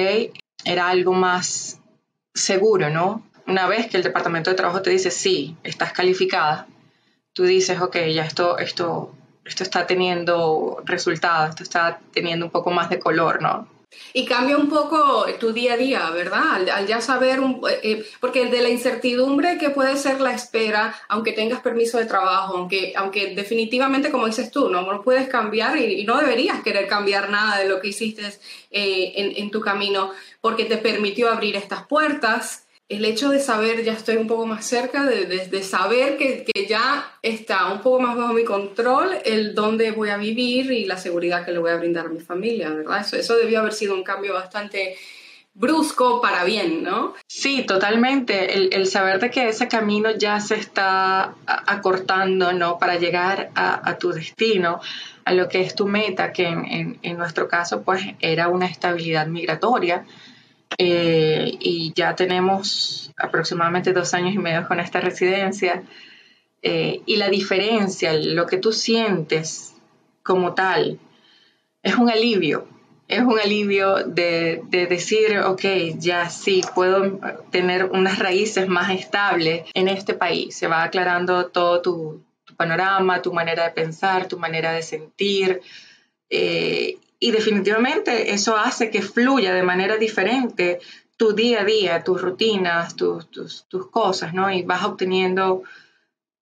Era 0.63 0.89
algo 0.89 1.13
más 1.13 1.79
seguro, 2.33 2.89
¿no? 2.89 3.23
Una 3.45 3.67
vez 3.67 3.87
que 3.87 3.97
el 3.97 4.03
Departamento 4.03 4.49
de 4.49 4.55
Trabajo 4.55 4.81
te 4.81 4.89
dice, 4.89 5.11
sí, 5.11 5.55
estás 5.63 5.93
calificada, 5.93 6.67
tú 7.33 7.43
dices, 7.43 7.79
ok, 7.81 7.97
ya 8.13 8.25
esto, 8.25 8.57
esto, 8.57 9.13
esto 9.45 9.63
está 9.63 9.85
teniendo 9.85 10.81
resultados, 10.85 11.51
esto 11.51 11.63
está 11.63 11.99
teniendo 12.13 12.45
un 12.45 12.51
poco 12.51 12.71
más 12.71 12.89
de 12.89 12.99
color, 12.99 13.41
¿no? 13.41 13.67
Y 14.13 14.25
cambia 14.25 14.57
un 14.57 14.67
poco 14.69 15.25
tu 15.39 15.53
día 15.53 15.73
a 15.73 15.77
día, 15.77 16.09
¿verdad? 16.09 16.69
Al, 16.69 16.87
ya 16.87 16.99
saber, 16.99 17.39
un, 17.39 17.61
eh, 17.69 17.79
eh, 17.83 18.05
porque 18.19 18.45
de 18.47 18.61
la 18.61 18.69
incertidumbre 18.69 19.57
que 19.57 19.69
puede 19.69 19.95
ser 19.95 20.19
la 20.19 20.33
espera, 20.33 20.93
aunque 21.07 21.31
tengas 21.31 21.61
permiso 21.61 21.97
de 21.97 22.05
trabajo, 22.05 22.57
aunque, 22.57 22.93
aunque 22.97 23.33
definitivamente, 23.33 24.11
como 24.11 24.27
dices 24.27 24.51
tú, 24.51 24.69
no, 24.69 24.81
no 24.81 25.01
puedes 25.01 25.29
cambiar 25.29 25.77
y, 25.77 26.03
no 26.03 26.17
deberías 26.19 26.61
querer 26.63 26.87
cambiar 26.87 27.29
nada 27.29 27.59
de 27.59 27.69
lo 27.69 27.79
que 27.79 27.89
hiciste 27.89 28.23
eh, 28.71 29.13
en, 29.15 29.37
en 29.37 29.51
tu 29.51 29.61
camino, 29.61 30.11
porque 30.41 30.65
te 30.65 30.77
permitió 30.77 31.29
abrir 31.29 31.55
estas 31.55 31.87
puertas 31.87 32.66
el 32.89 33.03
hecho 33.03 33.29
de 33.29 33.39
saber, 33.39 33.83
ya 33.83 33.93
estoy 33.93 34.15
un 34.15 34.27
poco 34.27 34.45
más 34.45 34.65
cerca, 34.65 35.05
de, 35.05 35.25
de, 35.25 35.63
saber 35.63 36.17
que, 36.17 36.45
que, 36.45 36.65
ya 36.67 37.11
está 37.21 37.71
un 37.71 37.81
poco 37.81 37.99
más 37.99 38.15
bajo 38.15 38.33
mi 38.33 38.45
control 38.45 39.17
el 39.25 39.53
dónde 39.55 39.91
voy 39.91 40.09
a 40.09 40.17
vivir 40.17 40.71
y 40.71 40.85
la 40.85 40.97
seguridad 40.97 41.43
que 41.43 41.51
le 41.51 41.59
voy 41.59 41.71
a 41.71 41.77
brindar 41.77 42.05
a 42.05 42.09
mi 42.09 42.21
familia, 42.21 42.69
¿verdad? 42.69 43.01
Eso, 43.01 43.17
eso 43.17 43.35
debió 43.35 43.59
haber 43.59 43.73
sido 43.73 43.93
un 43.93 44.03
cambio 44.03 44.33
bastante 44.33 44.95
brusco 45.53 46.21
para 46.21 46.45
bien, 46.45 46.83
¿no? 46.83 47.15
Sí, 47.27 47.63
totalmente. 47.63 48.55
El, 48.55 48.69
el 48.71 48.87
saber 48.87 49.19
de 49.19 49.31
que 49.31 49.49
ese 49.49 49.67
camino 49.67 50.11
ya 50.11 50.39
se 50.39 50.55
está 50.55 51.35
acortando, 51.45 52.53
¿no? 52.53 52.77
Para 52.77 52.97
llegar 52.97 53.49
a, 53.55 53.89
a 53.89 53.97
tu 53.97 54.11
destino 54.11 54.79
a 55.27 55.33
lo 55.33 55.49
que 55.49 55.59
es 55.59 55.75
tu 55.75 55.87
meta, 55.87 56.31
que 56.31 56.47
en, 56.47 57.17
nuestro 57.17 57.49
caso 57.49 57.81
pues 57.81 58.01
era 58.21 58.47
una 58.47 58.65
estabilidad 58.65 59.27
migratoria. 59.27 60.05
Eh, 60.77 61.57
y 61.59 61.93
ya 61.95 62.15
tenemos 62.15 63.11
aproximadamente 63.17 63.93
dos 63.93 64.13
años 64.13 64.35
y 64.35 64.37
medio 64.37 64.67
con 64.67 64.79
esta 64.79 64.99
residencia. 64.99 65.83
Eh, 66.61 67.01
y 67.05 67.15
la 67.17 67.29
diferencia, 67.29 68.13
lo 68.13 68.45
que 68.45 68.57
tú 68.57 68.73
sientes 68.73 69.75
como 70.23 70.53
tal, 70.53 70.99
es 71.83 71.95
un 71.95 72.09
alivio. 72.09 72.67
Es 73.07 73.21
un 73.21 73.39
alivio 73.39 74.03
de, 74.03 74.61
decir, 74.69 75.39
ok, 75.39 75.63
ya 75.97 76.29
sí, 76.29 76.61
puedo 76.75 77.19
tener 77.51 77.85
unas 77.85 78.19
raíces 78.19 78.67
más 78.67 78.91
estables 78.91 79.63
en 79.73 79.87
este 79.87 80.13
país. 80.13 80.55
Se 80.55 80.67
va 80.67 80.83
aclarando 80.83 81.47
todo 81.47 81.81
tu, 81.81 82.23
panorama, 82.57 83.21
tu 83.21 83.31
manera 83.31 83.63
de 83.63 83.71
pensar, 83.71 84.27
tu 84.27 84.37
manera 84.37 84.73
de 84.73 84.81
sentir. 84.81 85.61
Eh, 86.29 86.97
y 87.19 87.31
definitivamente 87.31 88.33
eso 88.33 88.57
hace 88.57 88.89
que 88.89 89.01
fluya 89.01 89.53
de 89.53 89.63
manera 89.63 89.97
diferente 89.97 90.79
tu 91.17 91.33
día 91.33 91.61
a 91.61 91.65
día, 91.65 92.03
tus 92.03 92.21
rutinas, 92.21 92.95
tus, 92.95 93.29
tus, 93.29 93.89
cosas, 93.89 94.33
¿no? 94.33 94.51
Y 94.51 94.61
vas 94.61 94.83
obteniendo 94.83 95.63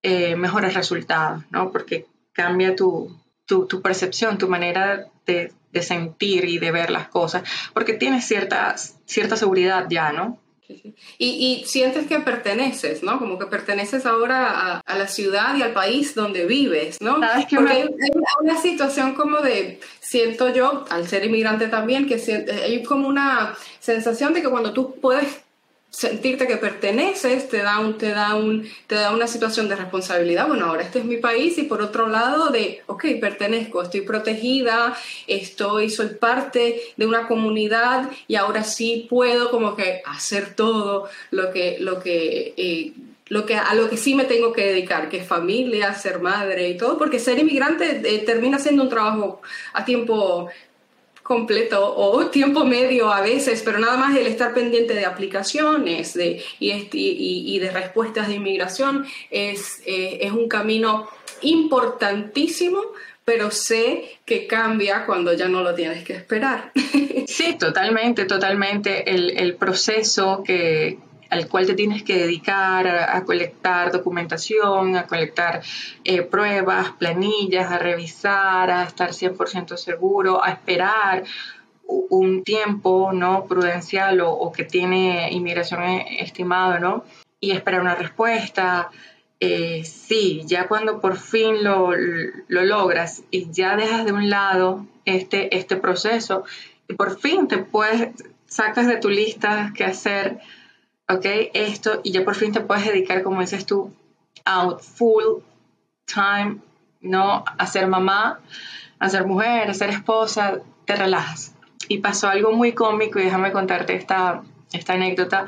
eh, 0.03 0.35
mejores 0.35 0.73
resultados, 0.73 1.43
¿no? 1.49 1.71
Porque 1.71 2.07
cambia 2.33 2.75
tu, 2.75 3.17
tu, 3.45 3.67
tu 3.67 3.81
percepción, 3.81 4.37
tu 4.37 4.49
manera 4.49 5.07
de, 5.25 5.53
de, 5.71 5.81
sentir 5.81 6.43
y 6.45 6.59
de 6.59 6.71
ver 6.71 6.89
las 6.91 7.07
cosas, 7.07 7.43
porque 7.73 7.93
tienes 7.93 8.25
cierta, 8.25 8.75
cierta 9.05 9.37
seguridad 9.37 9.87
ya, 9.89 10.11
¿no? 10.11 10.39
Y, 10.67 10.83
y, 11.19 11.65
sientes 11.65 12.07
que 12.07 12.19
perteneces, 12.19 13.03
¿no? 13.03 13.19
Como 13.19 13.37
que 13.37 13.45
perteneces 13.45 14.05
ahora 14.05 14.49
a, 14.49 14.81
a 14.85 14.97
la 14.97 15.07
ciudad 15.07 15.55
y 15.55 15.61
al 15.61 15.73
país 15.73 16.15
donde 16.15 16.45
vives, 16.45 16.97
¿no? 17.01 17.19
¿Sabes 17.19 17.45
Porque 17.53 17.73
hay, 17.73 17.89
una 18.41 18.59
situación 18.61 19.13
como 19.13 19.39
de, 19.41 19.79
siento 19.99 20.53
yo, 20.53 20.85
al 20.89 21.07
ser 21.07 21.25
inmigrante 21.25 21.67
también, 21.67 22.07
que 22.07 22.15
hay 22.63 22.83
como 22.83 23.07
una 23.07 23.55
sensación 23.79 24.33
de 24.33 24.41
que 24.41 24.49
cuando 24.49 24.73
tú 24.73 24.95
puedes 24.99 25.44
sentirte 25.89 26.45
que 26.45 26.57
perteneces 26.57 27.47
te 27.47 27.59
da, 27.59 27.79
un, 27.79 27.97
te, 27.97 28.09
da 28.09 28.35
un, 28.35 28.69
te 28.87 28.95
da 28.95 29.11
una 29.11 29.27
situación 29.27 29.69
de 29.69 29.77
responsabilidad. 29.77 30.47
Bueno, 30.47 30.65
ahora 30.65 30.83
este 30.83 30.99
es 30.99 31.05
mi 31.05 31.17
país 31.17 31.57
y 31.57 31.63
por 31.63 31.81
otro 31.81 32.09
lado 32.09 32.49
de, 32.49 32.81
ok, 32.87 33.05
pertenezco, 33.21 33.81
estoy 33.81 34.01
protegida, 34.01 34.95
estoy, 35.25 35.89
soy 35.89 36.07
parte 36.07 36.81
de 36.97 37.05
una 37.05 37.27
comunidad 37.27 38.09
y 38.27 38.35
ahora 38.35 38.63
sí 38.63 39.07
puedo 39.09 39.49
como 39.51 39.75
que 39.75 40.01
hacer 40.05 40.53
todo 40.53 41.07
lo 41.31 41.51
que, 41.51 41.77
lo 41.79 42.01
que, 42.01 42.53
eh, 42.57 42.93
lo 43.27 43.45
que, 43.45 43.55
a 43.55 43.73
lo 43.73 43.89
que 43.89 43.97
sí 43.97 44.13
me 44.13 44.25
tengo 44.25 44.53
que 44.53 44.67
dedicar, 44.67 45.09
que 45.09 45.17
es 45.17 45.27
familia, 45.27 45.93
ser 45.95 46.19
madre 46.19 46.69
y 46.69 46.77
todo, 46.77 46.97
porque 46.97 47.19
ser 47.19 47.39
inmigrante 47.39 48.01
eh, 48.03 48.19
termina 48.19 48.59
siendo 48.59 48.83
un 48.83 48.89
trabajo 48.89 49.41
a 49.73 49.83
tiempo 49.83 50.49
completo 51.25 51.95
o 51.97 52.27
tiempo 52.27 52.65
medio 52.65 53.11
a 53.11 53.21
veces, 53.21 53.63
pero 53.65 53.79
nada 53.79 53.97
más 53.97 54.15
el 54.15 54.27
estar 54.27 54.53
pendiente 54.53 54.93
de 54.93 55.05
aplicaciones 55.05 56.13
de, 56.13 56.43
y, 56.59 56.87
y, 56.91 57.57
de 57.57 57.71
respuestas 57.71 58.27
de 58.27 58.35
inmigración 58.35 59.07
es, 59.31 59.81
eh, 59.87 60.19
es 60.21 60.31
un 60.33 60.47
camino 60.47 61.09
importantísimo, 61.41 62.79
pero 63.23 63.49
sé 63.49 64.19
que 64.23 64.45
cambia 64.45 65.07
cuando 65.07 65.33
ya 65.33 65.47
no 65.47 65.63
lo 65.63 65.73
tienes 65.73 66.03
que 66.03 66.13
esperar. 66.13 66.71
Sí, 67.27 67.55
totalmente, 67.57 68.25
totalmente. 68.25 69.09
El, 69.09 69.31
el 69.31 69.55
proceso 69.55 70.43
que, 70.45 70.99
al 71.35 71.49
cual 71.49 71.67
te 71.67 71.73
tienes 71.73 72.03
que 72.03 72.17
dedicar 72.17 72.87
a, 72.87 73.23
colectar 73.25 73.91
documentación, 73.91 74.95
a 74.95 75.05
colectar 75.05 75.61
eh, 76.05 76.21
pruebas, 76.21 76.91
planillas, 76.91 77.71
a 77.71 77.77
revisar, 77.77 78.71
a 78.71 78.83
estar 78.83 79.09
100% 79.09 79.75
seguro, 79.75 80.43
a 80.43 80.51
esperar 80.51 81.25
un 81.87 82.43
tiempo 82.43 83.11
no 83.13 83.45
prudencial 83.45 84.21
o, 84.21 84.51
que 84.51 84.63
tiene 84.63 85.29
inmigración 85.31 85.83
e, 85.83 86.23
estimado, 86.23 86.79
¿no? 86.79 87.03
Y 87.41 87.51
esperar 87.51 87.81
una 87.81 87.95
respuesta. 87.95 88.89
Eh, 89.41 89.83
sí, 89.83 90.43
ya 90.45 90.69
cuando 90.69 91.01
por 91.01 91.17
fin 91.17 91.63
lo, 91.63 91.91
lo, 92.47 92.63
logras 92.63 93.23
y 93.29 93.51
ya 93.51 93.75
dejas 93.75 94.05
de 94.05 94.13
un 94.13 94.29
lado 94.29 94.85
este, 95.03 95.55
este 95.57 95.75
proceso 95.75 96.45
y 96.87 96.93
por 96.93 97.19
fin 97.19 97.49
te 97.49 97.57
puedes, 97.57 98.11
sacas 98.47 98.87
de 98.87 98.95
tu 98.97 99.09
lista 99.09 99.73
qué 99.75 99.83
hacer, 99.83 100.39
ok, 101.07 101.25
esto, 101.53 102.01
y 102.03 102.11
ya 102.11 102.23
por 102.23 102.35
fin 102.35 102.51
te 102.51 102.61
puedes 102.61 102.85
dedicar, 102.85 103.23
como 103.23 103.41
dices 103.41 103.65
tú, 103.65 103.93
a 104.43 104.77
full 104.77 105.41
time, 106.05 106.57
¿no? 107.01 107.43
A 107.45 107.67
ser 107.67 107.87
mamá, 107.87 108.39
a 108.99 109.09
ser 109.09 109.25
mujer, 109.25 109.69
a 109.69 109.73
ser 109.73 109.89
esposa, 109.89 110.59
te 110.85 110.95
relajas. 110.95 111.55
Y 111.87 111.99
pasó 111.99 112.29
algo 112.29 112.51
muy 112.51 112.73
cómico, 112.73 113.19
y 113.19 113.23
déjame 113.23 113.51
contarte 113.51 113.95
esta, 113.95 114.43
esta 114.73 114.93
anécdota. 114.93 115.47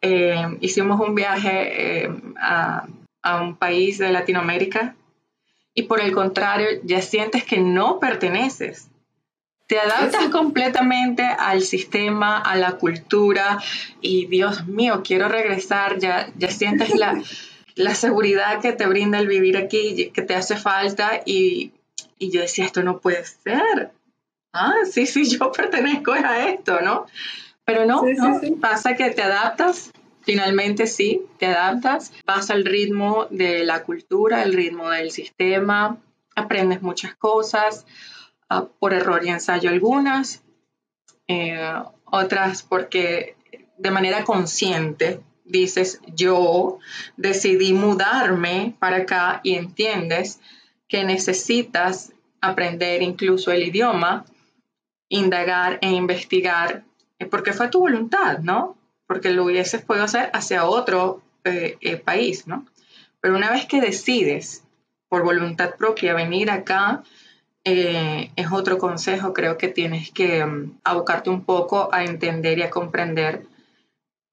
Eh, 0.00 0.58
hicimos 0.60 1.00
un 1.00 1.14
viaje 1.14 2.04
eh, 2.04 2.10
a, 2.40 2.86
a 3.22 3.42
un 3.42 3.56
país 3.56 3.98
de 3.98 4.12
Latinoamérica 4.12 4.94
y 5.74 5.84
por 5.84 6.00
el 6.00 6.12
contrario, 6.12 6.68
ya 6.84 7.00
sientes 7.00 7.44
que 7.44 7.58
no 7.58 8.00
perteneces 8.00 8.89
te 9.70 9.78
adaptas 9.78 10.26
completamente 10.30 11.22
al 11.22 11.62
sistema, 11.62 12.40
a 12.40 12.56
la 12.56 12.72
cultura 12.72 13.62
y 14.00 14.26
Dios 14.26 14.66
mío, 14.66 15.02
quiero 15.04 15.28
regresar, 15.28 16.00
ya, 16.00 16.28
ya 16.36 16.50
sientes 16.50 16.92
la, 16.96 17.22
la 17.76 17.94
seguridad 17.94 18.60
que 18.60 18.72
te 18.72 18.88
brinda 18.88 19.20
el 19.20 19.28
vivir 19.28 19.56
aquí, 19.56 20.10
que 20.12 20.22
te 20.22 20.34
hace 20.34 20.56
falta 20.56 21.20
y, 21.24 21.70
y 22.18 22.32
yo 22.32 22.40
decía, 22.40 22.64
esto 22.64 22.82
no 22.82 22.98
puede 22.98 23.24
ser. 23.24 23.92
Ah, 24.52 24.74
sí, 24.90 25.06
sí, 25.06 25.24
yo 25.38 25.52
pertenezco 25.56 26.14
a 26.14 26.48
esto, 26.48 26.80
¿no? 26.80 27.06
Pero 27.64 27.86
no, 27.86 28.02
no 28.02 28.40
pasa 28.60 28.96
que 28.96 29.10
te 29.10 29.22
adaptas, 29.22 29.92
finalmente 30.22 30.88
sí, 30.88 31.22
te 31.38 31.46
adaptas, 31.46 32.12
vas 32.26 32.50
al 32.50 32.64
ritmo 32.64 33.28
de 33.30 33.62
la 33.62 33.84
cultura, 33.84 34.42
el 34.42 34.52
ritmo 34.52 34.90
del 34.90 35.12
sistema, 35.12 35.96
aprendes 36.34 36.82
muchas 36.82 37.14
cosas. 37.14 37.86
Ah, 38.52 38.66
por 38.80 38.92
error 38.92 39.24
y 39.24 39.28
ensayo 39.28 39.70
algunas, 39.70 40.42
eh, 41.28 41.72
otras 42.04 42.64
porque 42.64 43.36
de 43.78 43.92
manera 43.92 44.24
consciente 44.24 45.20
dices 45.44 46.00
yo 46.16 46.80
decidí 47.16 47.72
mudarme 47.72 48.74
para 48.80 48.96
acá 48.96 49.40
y 49.44 49.54
entiendes 49.54 50.40
que 50.88 51.04
necesitas 51.04 52.12
aprender 52.40 53.02
incluso 53.02 53.52
el 53.52 53.62
idioma, 53.62 54.24
indagar 55.08 55.78
e 55.80 55.90
investigar, 55.90 56.82
eh, 57.20 57.26
porque 57.26 57.52
fue 57.52 57.68
tu 57.68 57.78
voluntad, 57.78 58.40
¿no? 58.40 58.76
Porque 59.06 59.30
lo 59.30 59.44
hubieses 59.44 59.82
podido 59.82 60.06
hacer 60.06 60.28
hacia 60.32 60.64
otro 60.64 61.22
eh, 61.44 62.02
país, 62.04 62.48
¿no? 62.48 62.66
Pero 63.20 63.36
una 63.36 63.52
vez 63.52 63.66
que 63.66 63.80
decides 63.80 64.64
por 65.08 65.22
voluntad 65.22 65.76
propia 65.76 66.14
venir 66.14 66.50
acá, 66.50 67.04
eh, 67.64 68.30
es 68.36 68.52
otro 68.52 68.78
consejo, 68.78 69.32
creo 69.32 69.58
que 69.58 69.68
tienes 69.68 70.10
que 70.10 70.44
um, 70.44 70.78
abocarte 70.84 71.30
un 71.30 71.44
poco 71.44 71.90
a 71.92 72.04
entender 72.04 72.58
y 72.58 72.62
a 72.62 72.70
comprender 72.70 73.46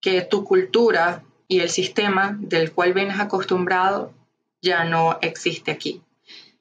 que 0.01 0.21
tu 0.21 0.45
cultura 0.45 1.23
y 1.47 1.59
el 1.59 1.69
sistema 1.69 2.37
del 2.39 2.71
cual 2.71 2.93
vienes 2.93 3.19
acostumbrado 3.19 4.13
ya 4.61 4.85
no 4.85 5.17
existe 5.21 5.71
aquí. 5.71 6.01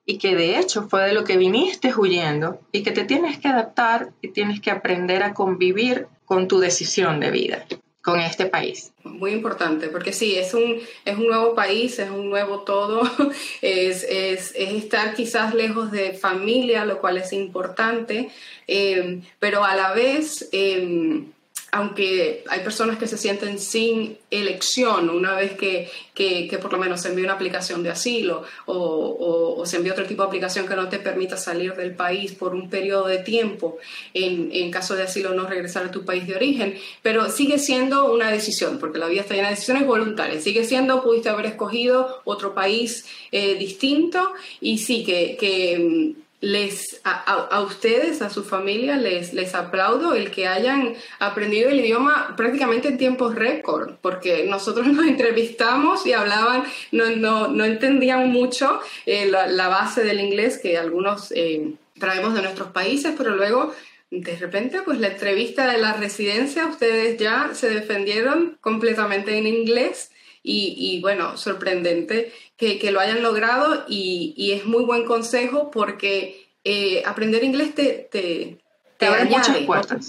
Y 0.04 0.18
que 0.18 0.36
de 0.36 0.58
hecho 0.58 0.88
fue 0.88 1.04
de 1.06 1.12
lo 1.12 1.24
que 1.24 1.36
viniste 1.36 1.92
huyendo 1.94 2.60
y 2.72 2.82
que 2.82 2.92
te 2.92 3.04
tienes 3.04 3.38
que 3.38 3.48
adaptar 3.48 4.12
y 4.22 4.28
tienes 4.28 4.60
que 4.60 4.70
aprender 4.70 5.22
a 5.22 5.34
convivir 5.34 6.06
con 6.24 6.48
tu 6.48 6.58
decisión 6.58 7.20
de 7.20 7.30
vida 7.30 7.66
con 8.06 8.20
este 8.20 8.46
país. 8.46 8.92
Muy 9.02 9.32
importante, 9.32 9.88
porque 9.88 10.12
sí, 10.12 10.36
es 10.36 10.54
un, 10.54 10.78
es 11.04 11.18
un 11.18 11.26
nuevo 11.26 11.56
país, 11.56 11.98
es 11.98 12.08
un 12.08 12.30
nuevo 12.30 12.60
todo, 12.60 13.02
es, 13.62 14.04
es, 14.04 14.54
es 14.54 14.72
estar 14.74 15.12
quizás 15.16 15.52
lejos 15.54 15.90
de 15.90 16.12
familia, 16.12 16.84
lo 16.84 17.00
cual 17.00 17.16
es 17.16 17.32
importante, 17.32 18.30
eh, 18.68 19.22
pero 19.40 19.64
a 19.64 19.74
la 19.74 19.92
vez... 19.92 20.48
Eh, 20.52 21.24
aunque 21.72 22.44
hay 22.48 22.60
personas 22.60 22.96
que 22.96 23.06
se 23.06 23.18
sienten 23.18 23.58
sin 23.58 24.18
elección 24.30 25.10
una 25.10 25.34
vez 25.34 25.52
que, 25.52 25.90
que, 26.14 26.58
por 26.60 26.72
lo 26.72 26.78
menos 26.78 27.00
se 27.00 27.08
envía 27.08 27.24
una 27.24 27.34
aplicación 27.34 27.82
de 27.82 27.90
asilo 27.90 28.44
o, 28.66 29.62
se 29.66 29.76
envía 29.76 29.92
otro 29.92 30.06
tipo 30.06 30.22
de 30.22 30.28
aplicación 30.28 30.66
que 30.68 30.76
no 30.76 30.88
te 30.88 31.00
permita 31.00 31.36
salir 31.36 31.74
del 31.74 31.94
país 31.94 32.32
por 32.32 32.54
un 32.54 32.70
periodo 32.70 33.08
de 33.08 33.18
tiempo, 33.18 33.78
en, 34.14 34.50
en, 34.52 34.70
caso 34.70 34.94
de 34.94 35.02
asilo 35.02 35.34
no 35.34 35.46
regresar 35.46 35.84
a 35.84 35.90
tu 35.90 36.04
país 36.04 36.26
de 36.26 36.36
origen, 36.36 36.78
pero 37.02 37.28
sigue 37.30 37.58
siendo 37.58 38.12
una 38.12 38.30
decisión, 38.30 38.78
porque 38.78 38.98
la 38.98 39.08
vida 39.08 39.22
está 39.22 39.34
llena 39.34 39.48
de 39.48 39.54
decisiones 39.54 39.86
voluntarias, 39.86 40.44
sigue 40.44 40.64
siendo, 40.64 41.02
pudiste 41.02 41.30
haber 41.30 41.46
escogido 41.46 42.22
otro 42.24 42.54
país 42.54 43.06
eh, 43.32 43.56
distinto 43.56 44.32
y 44.60 44.78
sí 44.78 45.04
que, 45.04 45.36
que 45.36 46.14
les, 46.46 47.00
a, 47.02 47.60
ustedes, 47.60 48.22
a 48.22 48.30
su 48.30 48.44
familia, 48.44 48.96
les, 48.96 49.32
les 49.32 49.52
aplaudo 49.54 50.14
el 50.14 50.30
que 50.30 50.46
hayan 50.46 50.94
aprendido 51.18 51.70
el 51.70 51.80
idioma 51.80 52.34
prácticamente 52.36 52.86
en 52.86 52.98
tiempos 52.98 53.34
récord, 53.34 53.94
porque 54.00 54.46
nosotros 54.48 54.86
nos 54.92 55.06
entrevistamos 55.06 56.06
y 56.06 56.12
hablaban, 56.12 56.62
no, 56.92 57.10
no, 57.16 57.48
no 57.48 57.64
entendían 57.64 58.28
mucho 58.30 58.80
eh, 59.06 59.26
la, 59.26 59.68
base 59.68 60.04
del 60.04 60.20
inglés 60.20 60.58
que 60.58 60.78
algunos 60.78 61.32
eh, 61.32 61.72
traemos 61.98 62.34
de 62.34 62.42
nuestros 62.42 62.68
países, 62.68 63.14
pero 63.18 63.34
luego 63.34 63.74
de 64.12 64.36
repente, 64.36 64.82
pues 64.82 65.00
la 65.00 65.08
entrevista 65.08 65.70
de 65.70 65.78
la 65.78 65.94
residencia, 65.94 66.66
ustedes 66.66 67.18
ya 67.18 67.50
se 67.54 67.68
defendieron 67.70 68.56
completamente 68.60 69.36
en 69.36 69.48
inglés 69.48 70.12
y, 70.48 71.00
bueno, 71.00 71.36
sorprendente 71.36 72.32
que, 72.56 72.90
lo 72.90 73.00
hayan 73.00 73.22
logrado 73.22 73.84
y, 73.88 74.52
es 74.52 74.64
muy 74.64 74.84
buen 74.84 75.04
consejo 75.04 75.70
porque 75.70 76.46
eh, 76.64 77.02
aprender 77.04 77.44
inglés 77.44 77.74
te, 77.74 78.08
te, 78.10 78.58
te, 78.98 79.06
abre 79.06 79.24
muchas 79.26 79.58
puertas. 79.58 80.06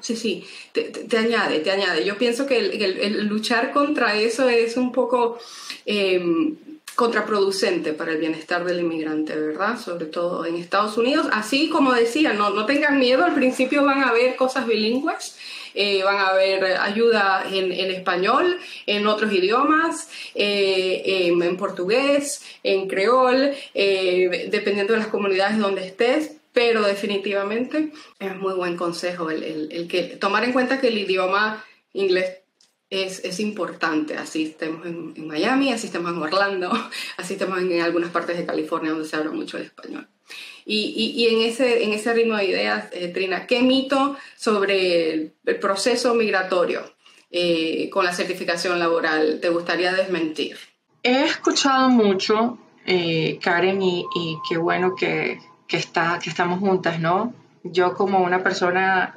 Sí, 0.00 0.16
sí, 0.16 0.44
te, 0.72 1.18
añade, 1.18 1.58
te 1.60 1.70
añade. 1.70 2.04
Yo 2.04 2.16
pienso 2.16 2.46
que 2.46 2.58
el, 2.58 3.26
luchar 3.26 3.72
contra 3.72 4.14
eso 4.14 4.48
es 4.48 4.76
un 4.76 4.92
poco 4.92 5.38
em, 5.84 6.56
contraproducente 6.94 7.92
para 7.92 8.12
el 8.12 8.18
bienestar 8.18 8.64
del 8.64 8.80
inmigrante, 8.80 9.34
¿verdad? 9.34 9.80
Sobre 9.80 10.06
todo 10.06 10.46
en 10.46 10.56
Estados 10.56 10.96
Unidos. 10.96 11.26
Así 11.32 11.68
como 11.70 11.92
decía, 11.92 12.34
no, 12.34 12.50
no 12.50 12.66
tengan 12.66 13.00
miedo, 13.00 13.24
al 13.24 13.34
principio 13.34 13.84
van 13.84 14.04
a 14.04 14.12
ver 14.12 14.36
cosas 14.36 14.66
bilingües 14.66 15.36
eh, 15.74 16.02
van 16.02 16.16
a 16.16 16.28
haber 16.28 16.64
ayuda 16.78 17.44
en, 17.50 17.72
español, 17.90 18.58
en 18.86 19.06
otros 19.06 19.32
idiomas, 19.32 20.08
eh, 20.34 21.26
en, 21.26 21.56
portugués, 21.56 22.42
en 22.62 22.88
creol, 22.88 23.52
eh, 23.74 24.48
dependiendo 24.50 24.92
de 24.92 25.00
las 25.00 25.08
comunidades 25.08 25.58
donde 25.58 25.86
estés, 25.86 26.36
pero 26.52 26.82
definitivamente 26.82 27.92
es 28.20 28.36
muy 28.36 28.54
buen 28.54 28.76
consejo 28.76 29.30
el, 29.30 29.88
que 29.88 30.16
tomar 30.16 30.44
en 30.44 30.52
cuenta 30.52 30.80
que 30.80 30.88
el 30.88 30.98
idioma 30.98 31.64
inglés 31.92 32.38
es, 32.90 33.40
importante. 33.40 34.16
Así 34.16 34.44
estemos 34.44 34.86
en, 34.86 35.26
Miami, 35.26 35.72
así 35.72 35.88
estemos 35.88 36.12
en 36.12 36.22
Orlando, 36.22 36.70
así 37.16 37.34
estemos 37.34 37.58
en, 37.60 37.80
algunas 37.80 38.10
partes 38.10 38.36
de 38.38 38.46
California 38.46 38.92
donde 38.92 39.08
se 39.08 39.16
habla 39.16 39.32
mucho 39.32 39.58
el 39.58 39.64
español. 39.64 40.08
Y, 40.66 41.26
en, 41.28 41.42
ese, 41.42 41.84
en 41.84 41.92
ese 41.92 42.14
ritmo 42.14 42.36
de 42.36 42.46
ideas, 42.46 42.86
eh, 42.92 43.08
Trina, 43.08 43.46
¿qué 43.46 43.60
mito 43.60 44.16
sobre 44.36 45.12
el, 45.12 45.32
proceso 45.60 46.14
migratorio 46.14 46.82
eh, 47.30 47.90
con 47.90 48.04
la 48.04 48.12
certificación 48.12 48.78
laboral 48.78 49.40
te 49.42 49.50
gustaría 49.50 49.92
desmentir? 49.92 50.56
He 51.02 51.24
escuchado 51.24 51.90
mucho, 51.90 52.58
eh, 52.86 53.38
Karen, 53.42 53.82
y, 53.82 54.06
qué 54.48 54.56
bueno 54.56 54.94
que, 54.96 55.38
está, 55.68 56.18
que 56.22 56.30
estamos 56.30 56.60
juntas, 56.60 56.98
¿no? 56.98 57.34
Yo 57.62 57.92
como 57.94 58.20
una 58.20 58.42
persona, 58.42 59.14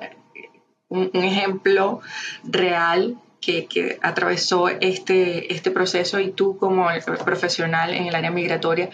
un, 0.90 1.10
ejemplo 1.14 2.02
real 2.44 3.18
que, 3.40 3.68
que, 3.68 4.00
atravesó 4.02 4.68
este, 4.68 5.54
este 5.54 5.72
proceso 5.72 6.20
y 6.20 6.32
tú 6.32 6.58
como 6.58 6.90
profesional 7.24 7.94
en 7.94 8.08
el 8.08 8.16
área 8.16 8.32
migratoria, 8.32 8.90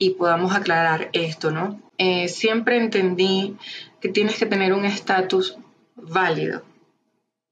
y 0.00 0.10
podamos 0.10 0.54
aclarar 0.54 1.10
esto, 1.12 1.50
¿no? 1.50 1.78
Eh, 1.98 2.26
siempre 2.28 2.78
entendí 2.78 3.56
que 4.00 4.08
tienes 4.08 4.38
que 4.38 4.46
tener 4.46 4.72
un 4.72 4.86
estatus 4.86 5.58
válido 5.94 6.62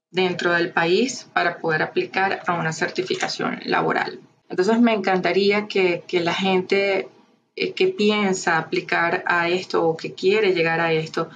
dentro 0.09 0.51
del 0.53 0.71
país 0.71 1.29
para 1.31 1.59
poder 1.59 1.83
aplicar 1.83 2.41
a 2.47 2.53
una 2.53 2.73
certificación 2.73 3.59
laboral. 3.65 4.19
Entonces 4.49 4.79
me 4.79 4.95
encantaría 4.95 5.67
que, 5.67 6.03
la 6.11 6.33
gente 6.33 7.07
eh, 7.55 7.73
que 7.73 7.89
piensa 7.89 8.57
aplicar 8.57 9.23
a 9.27 9.47
esto 9.47 9.87
o 9.87 9.95
que 9.95 10.15
quiere 10.15 10.53
llegar 10.53 10.81
a 10.81 10.91
esto 10.91 11.29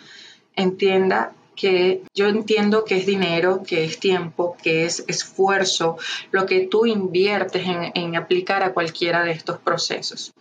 entienda 0.55 1.33
que 1.55 2.01
yo 2.15 2.27
entiendo 2.27 2.85
que 2.85 2.97
es 2.97 3.05
dinero, 3.05 3.61
que 3.61 3.83
es 3.83 3.99
tiempo, 3.99 4.57
que 4.63 4.85
es 4.85 5.05
esfuerzo, 5.07 5.97
lo 6.31 6.47
que 6.47 6.61
tú 6.61 6.87
inviertes 6.87 7.67
en 7.93 8.15
aplicar 8.15 8.63
a 8.63 8.73
cualquiera 8.73 9.23
de 9.23 9.33
estos 9.33 9.59
procesos 9.59 10.33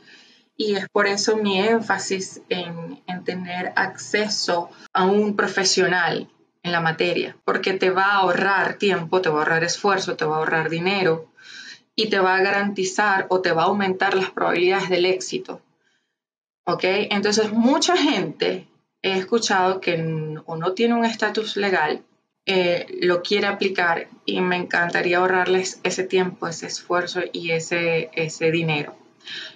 y 0.57 0.75
es 0.75 0.88
por 0.88 1.07
eso 1.07 1.37
mi 1.37 1.59
énfasis 1.61 2.43
en, 2.49 3.01
tener 3.25 3.73
acceso 3.77 4.71
a 4.93 5.05
un 5.05 5.37
profesional 5.37 6.29
en 6.65 6.73
la 6.73 6.81
materia, 6.81 7.37
porque 7.45 7.73
te 7.73 7.91
va 7.91 8.05
a 8.07 8.17
ahorrar 8.17 8.75
tiempo, 8.75 9.21
te 9.21 9.29
va 9.29 9.37
a 9.37 9.38
ahorrar 9.41 9.65
esfuerzo, 9.65 10.17
te 10.17 10.25
va 10.25 10.37
a 10.37 10.38
ahorrar 10.38 10.71
dinero 10.71 11.31
y 11.95 12.09
te 12.09 12.19
va 12.19 12.35
a 12.35 12.43
garantizar 12.43 13.27
o 13.29 13.41
te 13.41 13.53
va 13.53 13.62
a 13.62 13.67
aumentar 13.67 14.15
las 14.15 14.31
probabilidades 14.31 14.88
del 14.88 15.07
éxito. 15.07 15.61
¿Ok? 16.65 16.85
Entonces, 16.85 17.53
mucha 17.53 17.97
gente 17.97 18.67
he 19.03 19.19
escuchado 19.19 19.81
que 19.81 19.95
o 20.47 20.57
no 20.57 20.73
tiene 20.73 20.95
un 20.95 21.05
estatus 21.05 21.57
legal, 21.57 22.03
eh, 22.45 22.87
lo 23.01 23.23
quiere 23.23 23.47
aplicar 23.47 24.09
y 24.25 24.41
me 24.41 24.57
encantaría 24.57 25.19
ahorrarles 25.19 25.81
ese 25.85 26.03
tiempo, 26.03 26.49
ese 26.49 26.67
esfuerzo 26.67 27.21
y 27.33 27.53
ese, 27.53 28.11
ese 28.15 28.51
dinero. 28.51 28.97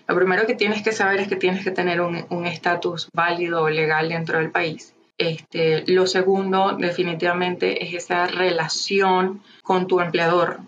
Lo 0.08 0.14
primero 0.14 0.46
que 0.46 0.54
tienes 0.54 0.82
que 0.82 0.92
saber 0.92 1.20
es 1.20 1.28
que 1.28 1.36
tienes 1.36 1.64
que 1.64 1.70
tener 1.70 2.00
un 2.00 2.46
estatus 2.46 3.08
válido 3.12 3.62
o 3.62 3.70
legal 3.70 4.08
dentro 4.08 4.38
del 4.38 4.50
país. 4.50 4.96
Este, 5.18 5.82
lo 5.86 6.06
segundo, 6.06 6.76
definitivamente, 6.78 7.84
es 7.84 7.94
esa 7.94 8.26
relación 8.26 9.42
con 9.62 9.86
tu 9.86 10.00
empleador 10.00 10.60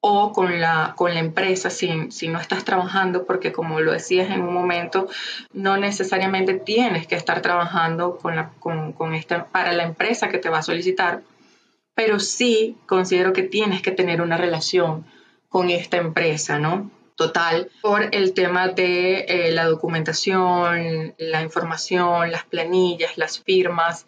o 0.00 0.32
con 0.32 0.60
la, 0.60 0.94
con 0.96 1.14
la 1.14 1.20
empresa 1.20 1.70
si, 1.70 2.10
si 2.10 2.28
no 2.28 2.40
estás 2.40 2.64
trabajando, 2.64 3.24
porque 3.24 3.52
como 3.52 3.80
lo 3.80 3.92
decías 3.92 4.30
en 4.30 4.42
un 4.42 4.54
momento, 4.54 5.08
no 5.52 5.76
necesariamente 5.76 6.54
tienes 6.54 7.06
que 7.06 7.16
estar 7.16 7.40
trabajando 7.40 8.18
con 8.18 8.36
la, 8.36 8.50
con, 8.60 8.92
con 8.92 9.14
esta, 9.14 9.46
para 9.46 9.72
la 9.72 9.84
empresa 9.84 10.28
que 10.28 10.38
te 10.38 10.48
va 10.48 10.58
a 10.58 10.62
solicitar, 10.62 11.22
pero 11.94 12.20
sí 12.20 12.76
considero 12.86 13.32
que 13.32 13.42
tienes 13.42 13.82
que 13.82 13.92
tener 13.92 14.22
una 14.22 14.36
relación 14.36 15.04
con 15.48 15.70
esta 15.70 15.98
empresa, 15.98 16.58
¿no? 16.58 16.90
Total 17.16 17.70
por 17.80 18.14
el 18.14 18.34
tema 18.34 18.68
de 18.68 19.20
eh, 19.20 19.52
la 19.52 19.66
documentación, 19.66 21.14
la 21.18 21.42
información, 21.42 22.30
las 22.30 22.44
planillas, 22.44 23.18
las 23.18 23.40
firmas. 23.40 24.06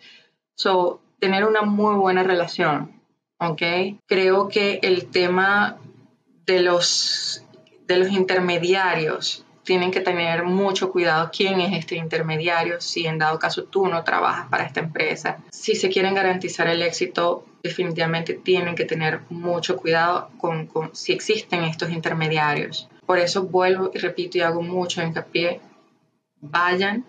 So, 0.55 1.01
tener 1.19 1.45
una 1.45 1.63
muy 1.63 1.97
buena 1.97 2.23
relación, 2.23 3.01
¿ok? 3.39 3.63
Creo 4.07 4.49
que 4.49 4.81
el 4.83 5.07
tema 5.07 5.79
de 6.47 6.61
los, 6.61 7.45
de 7.87 7.97
los 7.97 8.11
intermediarios 8.11 9.45
tienen 9.65 9.91
que 9.91 10.01
tener 10.01 10.45
mucho 10.45 10.93
cuidado 10.93 11.31
quién 11.35 11.61
es 11.61 11.77
este 11.77 11.97
intermediario, 11.97 12.81
si 12.81 13.07
en 13.07 13.19
dado 13.19 13.39
caso 13.39 13.65
tú 13.65 13.87
no 13.87 14.05
trabajas 14.05 14.49
para 14.51 14.65
esta 14.65 14.81
empresa. 14.81 15.39
Si 15.51 15.75
se 15.75 15.89
quieren 15.89 16.15
garantizar 16.15 16.69
el 16.69 16.83
éxito, 16.83 17.47
definitivamente 17.63 18.35
tienen 18.35 18.75
que 18.75 18.85
tener 18.85 19.23
mucho 19.31 19.77
cuidado 19.77 20.31
con, 20.37 20.67
con 20.67 20.95
si 20.95 21.13
existen 21.13 21.65
estos 21.65 21.91
intermediarios. 21.91 22.89
Por 23.07 23.19
eso 23.19 23.45
vuelvo 23.45 23.91
y 23.95 23.99
repito 23.99 24.39
y 24.39 24.41
hago 24.41 24.63
mucho 24.63 25.03
hincapié, 25.03 25.61
vayan, 26.41 27.05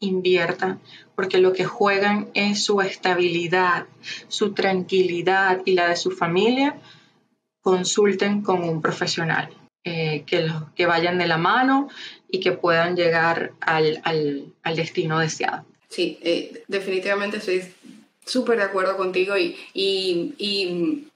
inviertan, 0.00 0.80
porque 1.14 1.38
lo 1.38 1.52
que 1.52 1.64
juegan 1.64 2.28
es 2.34 2.64
su 2.64 2.80
estabilidad, 2.80 3.86
su 4.28 4.52
tranquilidad 4.52 5.62
y 5.64 5.72
la 5.72 5.88
de 5.88 5.96
su 5.96 6.10
familia. 6.10 6.76
Consulten 7.60 8.42
con 8.42 8.64
un 8.64 8.82
profesional, 8.82 9.50
eh, 9.84 10.24
que, 10.26 10.50
que 10.74 10.86
vayan 10.86 11.18
de 11.18 11.28
la 11.28 11.38
mano 11.38 11.88
y 12.28 12.40
que 12.40 12.52
puedan 12.52 12.96
llegar 12.96 13.52
al, 13.60 14.52
destino 14.74 15.20
deseado. 15.20 15.64
Sí, 15.88 16.18
eh, 16.22 16.64
definitivamente 16.66 17.36
estoy 17.36 17.62
súper 18.24 18.58
de 18.58 18.64
acuerdo 18.64 18.96
contigo 18.96 19.36
y, 19.36 19.56
y 19.74 21.08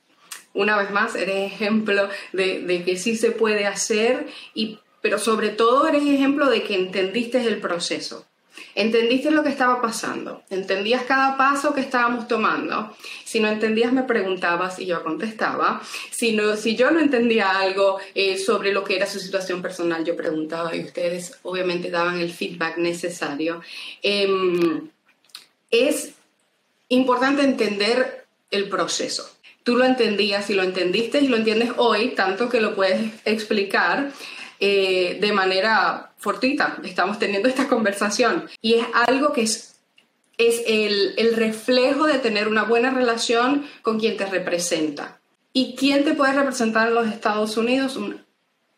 una 0.56 0.76
vez 0.76 0.90
más, 0.90 1.14
eres 1.14 1.52
ejemplo 1.52 2.08
de, 2.32 2.82
que 2.84 2.96
sí 2.96 3.16
se 3.16 3.30
puede 3.30 3.66
hacer, 3.66 4.26
y, 4.54 4.78
pero 5.02 5.18
sobre 5.18 5.50
todo 5.50 5.86
eres 5.86 6.02
ejemplo 6.02 6.50
de 6.50 6.62
que 6.62 6.74
entendiste 6.74 7.46
el 7.46 7.60
proceso. 7.60 8.26
Entendiste 8.74 9.30
lo 9.30 9.42
que 9.42 9.50
estaba 9.50 9.80
pasando, 9.80 10.42
entendías 10.50 11.02
cada 11.04 11.36
paso 11.36 11.74
que 11.74 11.80
estábamos 11.80 12.26
tomando. 12.26 12.94
Si 13.24 13.40
no 13.40 13.48
entendías, 13.48 13.92
me 13.92 14.02
preguntabas 14.02 14.78
y 14.78 14.86
yo 14.86 15.02
contestaba. 15.02 15.82
Si, 16.10 16.32
no, 16.32 16.56
si 16.56 16.74
yo 16.74 16.90
no 16.90 17.00
entendía 17.00 17.58
algo 17.58 17.98
eh, 18.14 18.38
sobre 18.38 18.72
lo 18.72 18.84
que 18.84 18.96
era 18.96 19.06
su 19.06 19.18
situación 19.18 19.62
personal, 19.62 20.04
yo 20.04 20.16
preguntaba 20.16 20.74
y 20.74 20.84
ustedes 20.84 21.38
obviamente 21.42 21.90
daban 21.90 22.18
el 22.18 22.30
feedback 22.30 22.78
necesario. 22.78 23.62
Em, 24.02 24.88
es 25.70 26.12
importante 26.88 27.42
entender 27.42 28.26
el 28.50 28.68
proceso 28.68 29.35
tú 29.66 29.76
lo 29.76 29.84
entendías 29.84 30.48
y 30.48 30.54
lo 30.54 30.62
entendiste 30.62 31.20
y 31.20 31.26
lo 31.26 31.36
entiendes 31.36 31.72
hoy, 31.76 32.10
tanto 32.10 32.48
que 32.48 32.60
lo 32.60 32.76
puedes 32.76 33.10
explicar 33.24 34.12
eh, 34.60 35.18
de 35.20 35.32
manera 35.32 36.12
fortuita. 36.18 36.78
Estamos 36.84 37.18
teniendo 37.18 37.48
esta 37.48 37.66
conversación 37.66 38.48
y 38.62 38.74
es 38.74 38.86
algo 38.94 39.32
que 39.32 39.42
es, 39.42 39.80
es 40.38 40.62
el, 40.68 41.14
el 41.16 41.34
reflejo 41.34 42.06
de 42.06 42.20
tener 42.20 42.46
una 42.46 42.62
buena 42.62 42.92
relación 42.92 43.66
con 43.82 43.98
quien 43.98 44.16
te 44.16 44.26
representa. 44.26 45.18
¿Y 45.52 45.74
quién 45.74 46.04
te 46.04 46.14
puede 46.14 46.34
representar 46.34 46.86
en 46.86 46.94
los 46.94 47.08
Estados 47.08 47.56
Unidos? 47.56 47.96
Un 47.96 48.24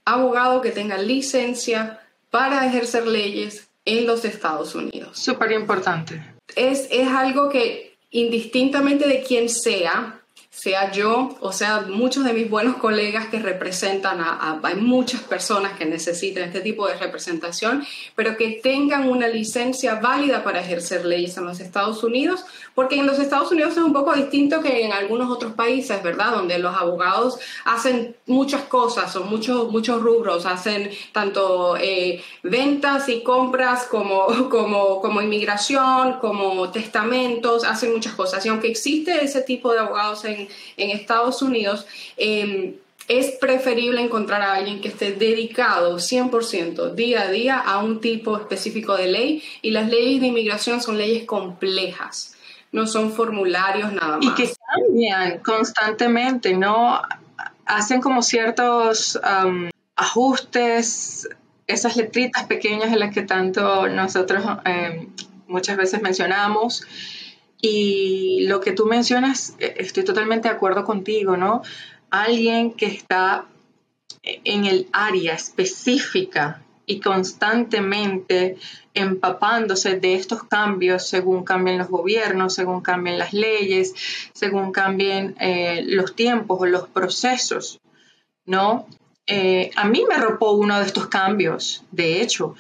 abogado 0.07 0.62
que 0.62 0.70
tenga 0.70 0.97
licencia 0.97 2.01
para 2.30 2.66
ejercer 2.66 3.07
leyes 3.07 3.68
en 3.84 4.07
los 4.07 4.24
Estados 4.24 4.74
Unidos. 4.74 5.18
Súper 5.18 5.53
importante. 5.53 6.22
Es, 6.57 6.89
es 6.91 7.09
algo 7.09 7.51
que 7.51 7.99
indistintamente 8.11 9.07
de 9.07 9.22
quién 9.22 9.51
sea, 9.51 10.18
sea 10.59 10.90
yo 10.90 11.36
o 11.40 11.52
sea 11.52 11.82
muchos 11.88 12.24
de 12.24 12.32
mis 12.32 12.50
buenos 12.50 12.78
colegas 12.78 13.28
que 13.28 13.38
representan 13.38 14.20
a, 14.20 14.59
hay 14.61 14.74
muchas 14.74 15.20
personas 15.22 15.78
que 15.78 15.84
necesitan 15.84 16.42
este 16.42 16.61
tipo 16.61 16.88
de 16.88 16.96
representación, 16.96 17.86
pero 18.16 18.36
que 18.36 18.61
tengan 18.61 19.09
una 19.09 19.28
licencia 19.28 20.00
válida 20.00 20.42
para 20.42 20.61
ejercer 20.61 21.04
leyes 21.04 21.36
en 21.36 21.44
los 21.44 21.61
Estados 21.61 22.02
Unidos, 22.02 22.44
porque 22.74 22.96
en 22.96 23.06
los 23.06 23.20
Estados 23.20 23.52
Unidos 23.52 23.76
es 23.76 23.84
un 23.84 23.92
poco 23.92 24.12
distinto 24.14 24.61
que 24.61 24.84
en 24.84 24.92
algunos 24.92 25.30
otros 25.30 25.52
países, 25.52 26.02
¿verdad? 26.02 26.32
Donde 26.32 26.59
los 26.59 26.74
abogados 26.74 27.38
hacen 27.64 28.16
muchas 28.26 28.62
cosas, 28.62 29.12
son 29.12 29.28
muchos, 29.30 29.70
muchos 29.70 30.02
rubros, 30.02 30.44
hacen 30.44 30.90
tanto 31.12 31.76
eh, 31.76 32.20
ventas 32.42 33.09
y 33.09 33.22
compras 33.22 33.84
como, 33.84 34.26
como, 34.50 35.00
como 35.00 35.22
inmigración, 35.22 36.18
como 36.20 36.70
testamentos, 36.70 37.62
hacen 37.62 37.92
muchas 37.92 38.14
cosas. 38.14 38.44
Y 38.44 38.48
aunque 38.48 38.68
existe 38.68 39.24
ese 39.24 39.42
tipo 39.42 39.72
de 39.72 39.78
abogados 39.78 40.24
en, 40.24 40.47
en, 40.76 40.90
Estados 40.90 41.42
Unidos, 41.42 41.86
em, 42.16 42.74
es 43.09 43.32
preferible 43.40 44.03
encontrar 44.03 44.42
a 44.42 44.55
alguien 44.55 44.80
que 44.80 44.88
esté 44.88 45.12
dedicado 45.12 45.99
100% 45.99 46.94
día 46.94 47.22
a 47.22 47.30
día 47.30 47.59
a 47.59 47.82
un 47.82 48.01
tipo 48.01 48.36
específico 48.36 48.96
de 48.96 49.09
ley 49.09 49.42
y 49.62 49.70
las 49.70 49.88
leyes 49.88 50.20
de 50.20 50.26
inmigración 50.26 50.82
son 50.82 50.99
leyes 50.99 51.24
complejas, 51.24 52.36
no 52.70 52.86
son 52.86 53.12
formularios 53.12 53.92
nada 53.92 54.18
más. 54.18 54.26
Y 54.26 54.34
que 54.34 54.53
cambian 54.66 55.38
constantemente, 55.38 56.55
¿no? 56.55 57.01
Hacen 57.64 58.01
como 58.03 58.22
ciertos 58.22 59.18
ajustes, 59.96 61.28
esas 61.66 61.96
letritas 61.96 62.44
pequeñas 62.44 62.92
en 62.92 62.99
las 62.99 63.12
que 63.12 63.22
tanto 63.22 63.88
nosotros 63.88 64.42
em, 64.64 65.09
muchas 65.46 65.76
veces 65.76 66.01
mencionamos 66.03 66.84
y 67.61 68.46
lo 68.46 68.61
que 68.61 68.72
tú 68.72 68.86
mencionas, 68.86 69.54
eh, 69.59 69.74
estoy 69.78 70.04
totalmente 70.04 70.48
de 70.48 70.54
acuerdo 70.54 70.84
contigo, 70.84 71.36
¿no? 71.36 71.62
Alguien 72.11 72.72
que 72.72 72.86
está 72.86 73.46
en 74.22 74.64
el 74.64 74.88
área 74.92 75.34
específica 75.34 76.62
y 76.86 77.00
constantemente 77.00 78.56
empapándose 78.94 79.98
de 80.00 80.14
estos 80.14 80.44
cambios 80.44 81.06
según 81.06 81.44
cambien 81.44 81.78
los 81.78 81.88
gobiernos, 81.88 82.54
según 82.54 82.80
cambien 82.80 83.18
las 83.18 83.32
leyes, 83.32 83.94
según 84.32 84.72
cambien 84.72 85.36
eh, 85.40 85.82
los 85.86 86.14
tiempos 86.14 86.59
o 86.61 86.66
los 86.66 86.88
procesos, 86.88 87.80
¿no? 88.46 88.86
Eh, 89.26 89.70
a 89.76 89.84
mí 89.84 90.04
me 90.09 90.14
arropó 90.14 90.52
uno 90.52 90.78
de 90.78 90.86
estos 90.86 91.09
cambios, 91.09 91.84
de 91.90 92.22
hecho. 92.22 92.54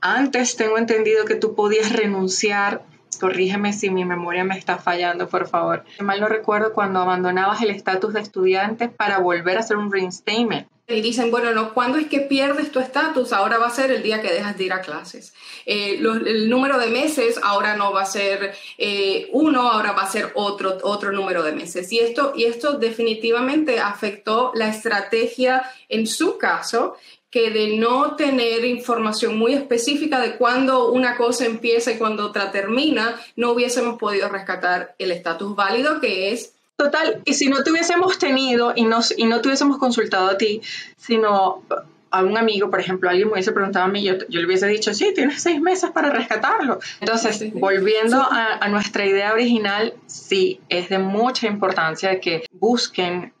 antes 0.00 0.56
tengo 0.56 0.78
entendido 0.78 1.24
que 1.24 1.34
tú 1.34 1.54
podías 1.54 1.92
renunciar 1.92 2.84
corrígeme 3.20 3.72
si 3.72 3.90
mi 3.90 4.04
memoria 4.04 4.44
me 4.44 4.58
está 4.58 4.78
fallando, 4.78 5.28
por 5.28 5.46
favor. 5.46 5.84
Mal 6.00 6.20
no 6.20 6.28
recuerdo 6.28 6.72
cuando 6.72 7.00
abandonabas 7.00 7.62
el 7.62 7.70
estatus 7.70 8.14
de 8.14 8.20
estudiante 8.20 8.88
para 8.88 9.18
volver 9.18 9.56
a 9.56 9.60
hacer 9.60 9.76
un 9.76 9.92
reinstatement. 9.92 10.66
Y 10.88 11.02
dicen, 11.02 11.30
bueno, 11.30 11.52
no, 11.52 11.72
¿cuándo 11.72 11.98
es 11.98 12.08
que 12.08 12.20
pierdes 12.20 12.72
tu 12.72 12.80
estatus? 12.80 13.32
Ahora 13.32 13.58
va 13.58 13.68
a 13.68 13.70
ser 13.70 13.92
el 13.92 14.02
día 14.02 14.20
que 14.20 14.32
dejas 14.32 14.58
de 14.58 14.64
ir 14.64 14.72
a 14.72 14.80
clases. 14.80 15.34
Eh, 15.64 16.00
el 16.00 16.50
número 16.50 16.78
de 16.78 16.88
meses 16.88 17.38
ahora 17.44 17.76
no 17.76 17.92
va 17.92 18.02
a 18.02 18.06
ser 18.06 18.54
eh, 18.76 19.28
uno, 19.32 19.70
ahora 19.70 19.92
va 19.92 20.02
a 20.02 20.10
ser 20.10 20.32
otro, 20.34 20.78
otro 20.82 21.12
número 21.12 21.44
de 21.44 21.52
meses. 21.52 21.92
Y 21.92 22.00
esto, 22.00 22.32
y 22.34 22.44
esto 22.44 22.72
definitivamente 22.78 23.78
afectó 23.78 24.50
la 24.54 24.68
estrategia 24.68 25.62
en 25.88 26.08
su 26.08 26.38
caso 26.38 26.96
que 27.30 27.50
de 27.50 27.76
no 27.76 28.16
tener 28.16 28.64
información 28.64 29.38
muy 29.38 29.54
específica 29.54 30.20
de 30.20 30.36
cuándo 30.36 30.90
una 30.92 31.16
cosa 31.16 31.46
empieza 31.46 31.92
y 31.92 31.98
cuándo 31.98 32.26
otra 32.26 32.50
termina, 32.50 33.20
no 33.36 33.52
hubiésemos 33.52 33.98
podido 33.98 34.28
rescatar 34.28 34.94
el 34.98 35.12
estatus 35.12 35.54
válido 35.54 36.00
que 36.00 36.32
es 36.32 36.54
Total, 36.80 37.20
y 37.26 37.34
si 37.34 37.50
no 37.50 37.62
te 37.62 37.70
hubiésemos 37.70 38.18
tenido 38.18 38.72
y, 38.74 38.84
nos, 38.84 39.12
y 39.14 39.26
no 39.26 39.42
te 39.42 39.48
hubiésemos 39.48 39.76
consultado 39.76 40.30
a 40.30 40.38
ti, 40.38 40.62
sino 40.96 41.62
a 42.10 42.24
un 42.24 42.38
amigo, 42.38 42.70
por 42.70 42.80
ejemplo, 42.80 43.10
alguien 43.10 43.28
me 43.28 43.34
hubiese 43.34 43.52
preguntado 43.52 43.84
a 43.84 43.88
mí, 43.88 44.02
yo, 44.02 44.14
yo 44.30 44.40
le 44.40 44.46
hubiese 44.46 44.66
dicho, 44.66 44.94
sí, 44.94 45.12
tienes 45.14 45.42
seis 45.42 45.60
meses 45.60 45.90
para 45.90 46.08
rescatarlo. 46.08 46.80
Entonces, 47.00 47.52
volviendo 47.52 48.22
a, 48.22 48.56
a, 48.60 48.68
nuestra 48.68 49.04
idea 49.04 49.34
original, 49.34 49.92
sí, 50.06 50.60
es 50.70 50.88
de 50.88 50.98
mucha 50.98 51.48
importancia 51.48 52.18
que 52.18 52.46
busquen 52.50 53.34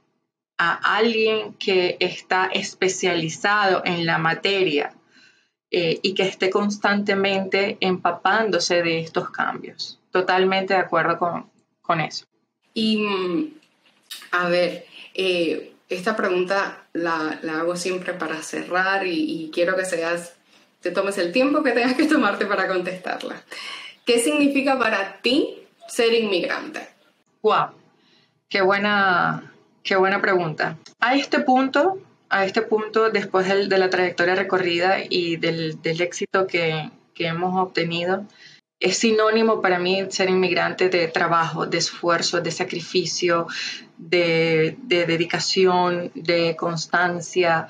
a 0.62 0.74
alguien 0.96 1.54
que 1.54 1.96
está 2.00 2.50
especializado 2.52 3.80
en 3.86 4.04
la 4.04 4.18
materia 4.18 4.92
eh, 5.70 5.98
y 6.02 6.12
que 6.12 6.24
esté 6.24 6.50
constantemente 6.50 7.78
empapándose 7.80 8.82
de 8.82 9.00
estos 9.00 9.30
cambios. 9.30 9.98
Totalmente 10.10 10.74
de 10.74 10.80
acuerdo 10.80 11.18
con, 11.18 12.00
eso. 12.02 12.26
Y 12.74 12.98
mm, 12.98 13.54
a 14.32 14.48
ver, 14.50 14.84
eh, 15.14 15.72
esta 15.88 16.14
pregunta 16.14 16.84
la, 16.92 17.40
hago 17.58 17.74
siempre 17.74 18.12
para 18.12 18.42
cerrar 18.42 19.06
y, 19.06 19.50
quiero 19.54 19.74
que 19.76 19.86
seas, 19.86 20.36
te 20.82 20.90
tomes 20.90 21.16
el 21.16 21.32
tiempo 21.32 21.62
que 21.62 21.72
tengas 21.72 21.94
que 21.94 22.04
tomarte 22.04 22.44
para 22.44 22.68
contestarla. 22.68 23.42
¿Qué 24.04 24.18
significa 24.18 24.78
para 24.78 25.22
ti 25.22 25.56
ser 25.88 26.12
inmigrante? 26.12 26.86
¡Wow! 27.40 27.70
Qué 28.50 28.60
buena, 28.60 29.49
Qué 29.82 29.96
buena 29.96 30.20
pregunta. 30.20 30.78
A 31.00 31.14
este 31.14 31.40
punto, 31.40 31.98
a 32.28 32.44
este 32.44 32.62
punto, 32.62 33.10
después 33.10 33.48
de 33.48 33.78
la 33.78 33.90
trayectoria 33.90 34.34
recorrida 34.34 34.98
y 35.08 35.36
del, 35.36 35.78
éxito 35.82 36.46
que, 36.46 36.90
hemos 37.16 37.60
obtenido, 37.60 38.24
es 38.78 38.96
sinónimo 38.96 39.60
para 39.60 39.78
mí 39.78 40.06
ser 40.08 40.30
inmigrante 40.30 40.88
de 40.88 41.06
trabajo, 41.08 41.66
de 41.66 41.76
esfuerzo, 41.76 42.40
de 42.40 42.50
sacrificio, 42.50 43.46
de, 43.98 44.76
dedicación, 44.86 46.10
de 46.14 46.56
constancia, 46.56 47.68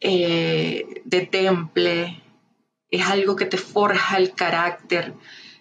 eh, 0.00 1.02
de 1.04 1.26
temple. 1.26 2.22
Es 2.90 3.04
algo 3.06 3.34
que 3.34 3.46
te 3.46 3.58
forja 3.58 4.16
el 4.16 4.32
carácter, 4.32 5.12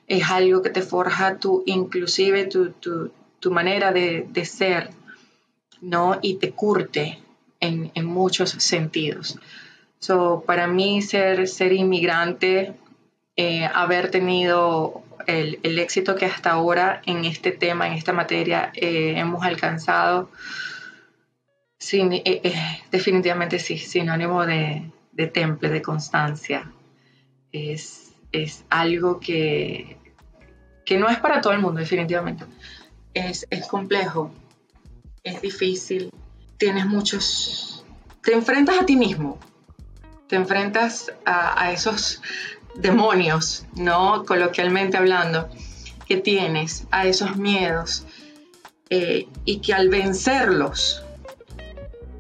es 0.06 0.30
algo 0.30 0.62
que 0.62 0.70
te 0.70 0.84
forja 0.84 1.38
tu, 1.40 1.64
inclusive 1.66 2.46
tu, 2.46 3.52
manera 3.52 3.92
de, 3.92 4.28
de 4.30 4.46
ser. 4.46 4.92
¿No? 5.82 6.20
Y 6.22 6.36
te 6.36 6.52
curte 6.52 7.20
en, 7.60 7.92
muchos 8.06 8.52
sentidos. 8.52 9.40
So, 10.00 10.44
para 10.46 10.68
mí 10.68 11.02
ser, 11.02 11.48
ser 11.48 11.74
inmigrante, 11.74 12.74
eh, 13.36 13.66
haber 13.66 14.12
tenido 14.12 15.04
el, 15.26 15.80
éxito 15.80 16.16
que 16.16 16.26
hasta 16.26 16.52
ahora 16.52 17.02
en 17.06 17.26
este 17.26 17.52
tema, 17.52 17.88
en 17.88 17.94
esta 17.94 18.14
materia, 18.14 18.72
eh, 18.76 19.16
hemos 19.18 19.44
alcanzado, 19.44 20.30
sin, 21.80 22.14
eh, 22.14 22.54
definitivamente 22.92 23.60
sí, 23.60 23.78
sinónimo 23.78 24.46
de, 24.46 24.90
de 25.12 25.28
temple, 25.28 25.70
de 25.70 25.82
constancia. 25.82 26.72
Es, 27.52 28.04
algo 28.70 29.20
que, 29.20 29.98
que 30.86 30.98
no 31.00 31.10
es 31.10 31.18
para 31.18 31.42
todo 31.42 31.54
el 31.54 31.60
mundo, 31.60 31.80
definitivamente. 31.80 32.46
Es, 33.16 33.48
es 33.50 33.68
complejo, 33.68 34.32
es 35.28 35.42
difícil, 35.42 36.12
tienes 36.58 36.86
muchos, 36.86 37.86
te 38.22 38.34
enfrentas 38.34 38.80
a 38.80 38.86
ti 38.86 38.96
mismo, 38.96 39.40
te 40.28 40.36
enfrentas 40.36 41.12
a, 41.26 41.72
esos 41.72 42.22
demonios, 42.76 43.66
¿no? 43.76 44.26
Coloquialmente 44.26 44.98
hablando, 44.98 45.50
que 46.06 46.18
tienes, 46.18 46.86
a 46.92 47.08
esos 47.08 47.38
miedos, 47.38 48.06
eh, 48.90 49.28
y 49.46 49.60
que 49.60 49.74
al 49.74 49.90
vencerlos 49.90 51.04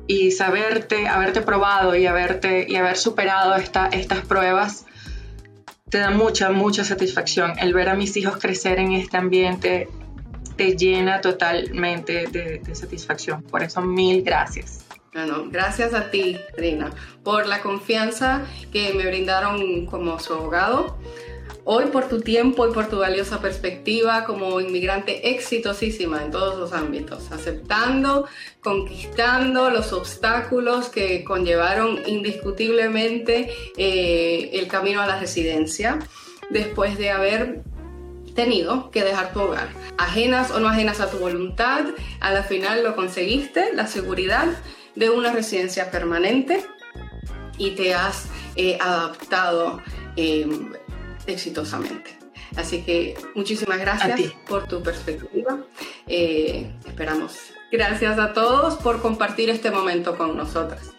y 0.07 0.31
saberte, 0.31 1.07
haberte 1.07 1.41
probado 1.41 1.95
y, 1.95 2.05
haberte, 2.05 2.65
y 2.67 2.75
haber 2.75 2.97
superado 2.97 3.55
esta, 3.55 3.87
estas 3.87 4.25
pruebas, 4.25 4.85
te 5.89 5.99
da 5.99 6.11
mucha, 6.11 6.49
mucha 6.51 6.83
satisfacción. 6.83 7.53
El 7.59 7.73
ver 7.73 7.89
a 7.89 7.95
mis 7.95 8.15
hijos 8.17 8.37
crecer 8.37 8.79
en 8.79 8.93
este 8.93 9.17
ambiente 9.17 9.89
te 10.57 10.75
llena 10.75 11.21
totalmente 11.21 12.27
de, 12.27 12.75
satisfacción. 12.75 13.43
Por 13.43 13.63
eso, 13.63 13.81
mil 13.81 14.23
gracias. 14.23 14.83
Bueno, 15.13 15.45
gracias 15.49 15.93
a 15.93 16.11
ti, 16.11 16.37
Rina, 16.57 16.91
por 17.23 17.47
la 17.47 17.61
confianza 17.61 18.45
que 18.71 18.93
me 18.93 19.07
brindaron 19.07 19.85
como 19.85 20.19
su 20.19 20.33
abogado. 20.33 20.97
Hoy 21.69 21.87
por 21.87 22.07
tu 22.07 22.21
tiempo 22.21 22.65
y 22.67 22.71
por 22.71 22.87
tu 22.87 22.99
valiosa 22.99 23.41
perspectiva 23.41 24.23
como 24.23 24.61
inmigrante 24.61 25.31
exitosísima 25.31 26.23
en 26.23 26.31
todos 26.31 26.57
los 26.57 26.71
ámbitos, 26.71 27.29
aceptando, 27.31 28.25
conquistando 28.61 29.69
los 29.69 29.91
obstáculos 29.91 30.87
que 30.87 31.25
conllevaron 31.25 31.99
indiscutiblemente 32.05 33.51
eh, 33.75 34.49
el 34.53 34.67
camino 34.67 35.01
a 35.01 35.07
la 35.07 35.19
residencia, 35.19 35.99
después 36.49 36.97
de 36.97 37.09
haber 37.09 37.63
tenido 38.37 38.91
que 38.91 39.03
dejar 39.03 39.33
tu 39.33 39.41
hogar. 39.41 39.67
Ajenas 39.97 40.51
o 40.51 40.59
no 40.59 40.69
ajenas 40.69 41.01
a 41.01 41.09
tu 41.09 41.17
voluntad, 41.17 41.85
a 42.19 42.31
la 42.31 42.43
final 42.43 42.83
lo 42.83 42.95
conseguiste, 42.95 43.73
la 43.73 43.87
seguridad 43.87 44.47
de 44.95 45.09
una 45.09 45.33
residencia 45.33 45.89
permanente 45.89 46.63
y 47.57 47.71
te 47.71 47.95
has 47.95 48.27
eh, 48.55 48.77
adaptado 48.79 49.81
em, 50.15 50.71
exitosamente. 51.25 52.15
Así 52.55 52.83
que 52.83 53.17
muchísimas 53.33 53.79
gracias 53.79 54.31
por 54.47 54.67
tu 54.67 54.83
perspectiva. 54.83 55.57
Eh, 56.05 56.71
esperamos. 56.85 57.39
Gracias 57.71 58.19
a 58.19 58.33
todos 58.33 58.75
por 58.75 59.01
compartir 59.01 59.49
este 59.49 59.71
momento 59.71 60.15
con 60.15 60.37
nosotras. 60.37 60.93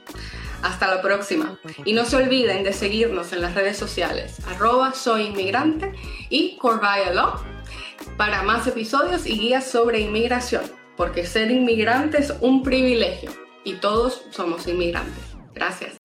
Hasta 0.62 0.86
la 0.92 1.02
próxima. 1.02 1.58
Y 1.84 1.92
no 1.92 2.04
se 2.04 2.16
olviden 2.16 2.64
de 2.64 2.72
seguirnos 2.72 3.32
en 3.32 3.42
las 3.42 3.54
redes 3.54 3.76
sociales, 3.76 4.36
arroba 4.46 4.92
soy 4.92 5.26
inmigrante 5.26 5.92
y 6.28 6.56
Corvaya 6.56 7.12
para 8.16 8.42
más 8.42 8.66
episodios 8.66 9.26
y 9.26 9.38
guías 9.38 9.70
sobre 9.70 10.00
inmigración, 10.00 10.62
porque 10.96 11.24
ser 11.26 11.50
inmigrante 11.50 12.18
es 12.18 12.32
un 12.40 12.62
privilegio 12.62 13.30
y 13.64 13.74
todos 13.74 14.24
somos 14.30 14.66
inmigrantes. 14.66 15.24
Gracias. 15.54 15.98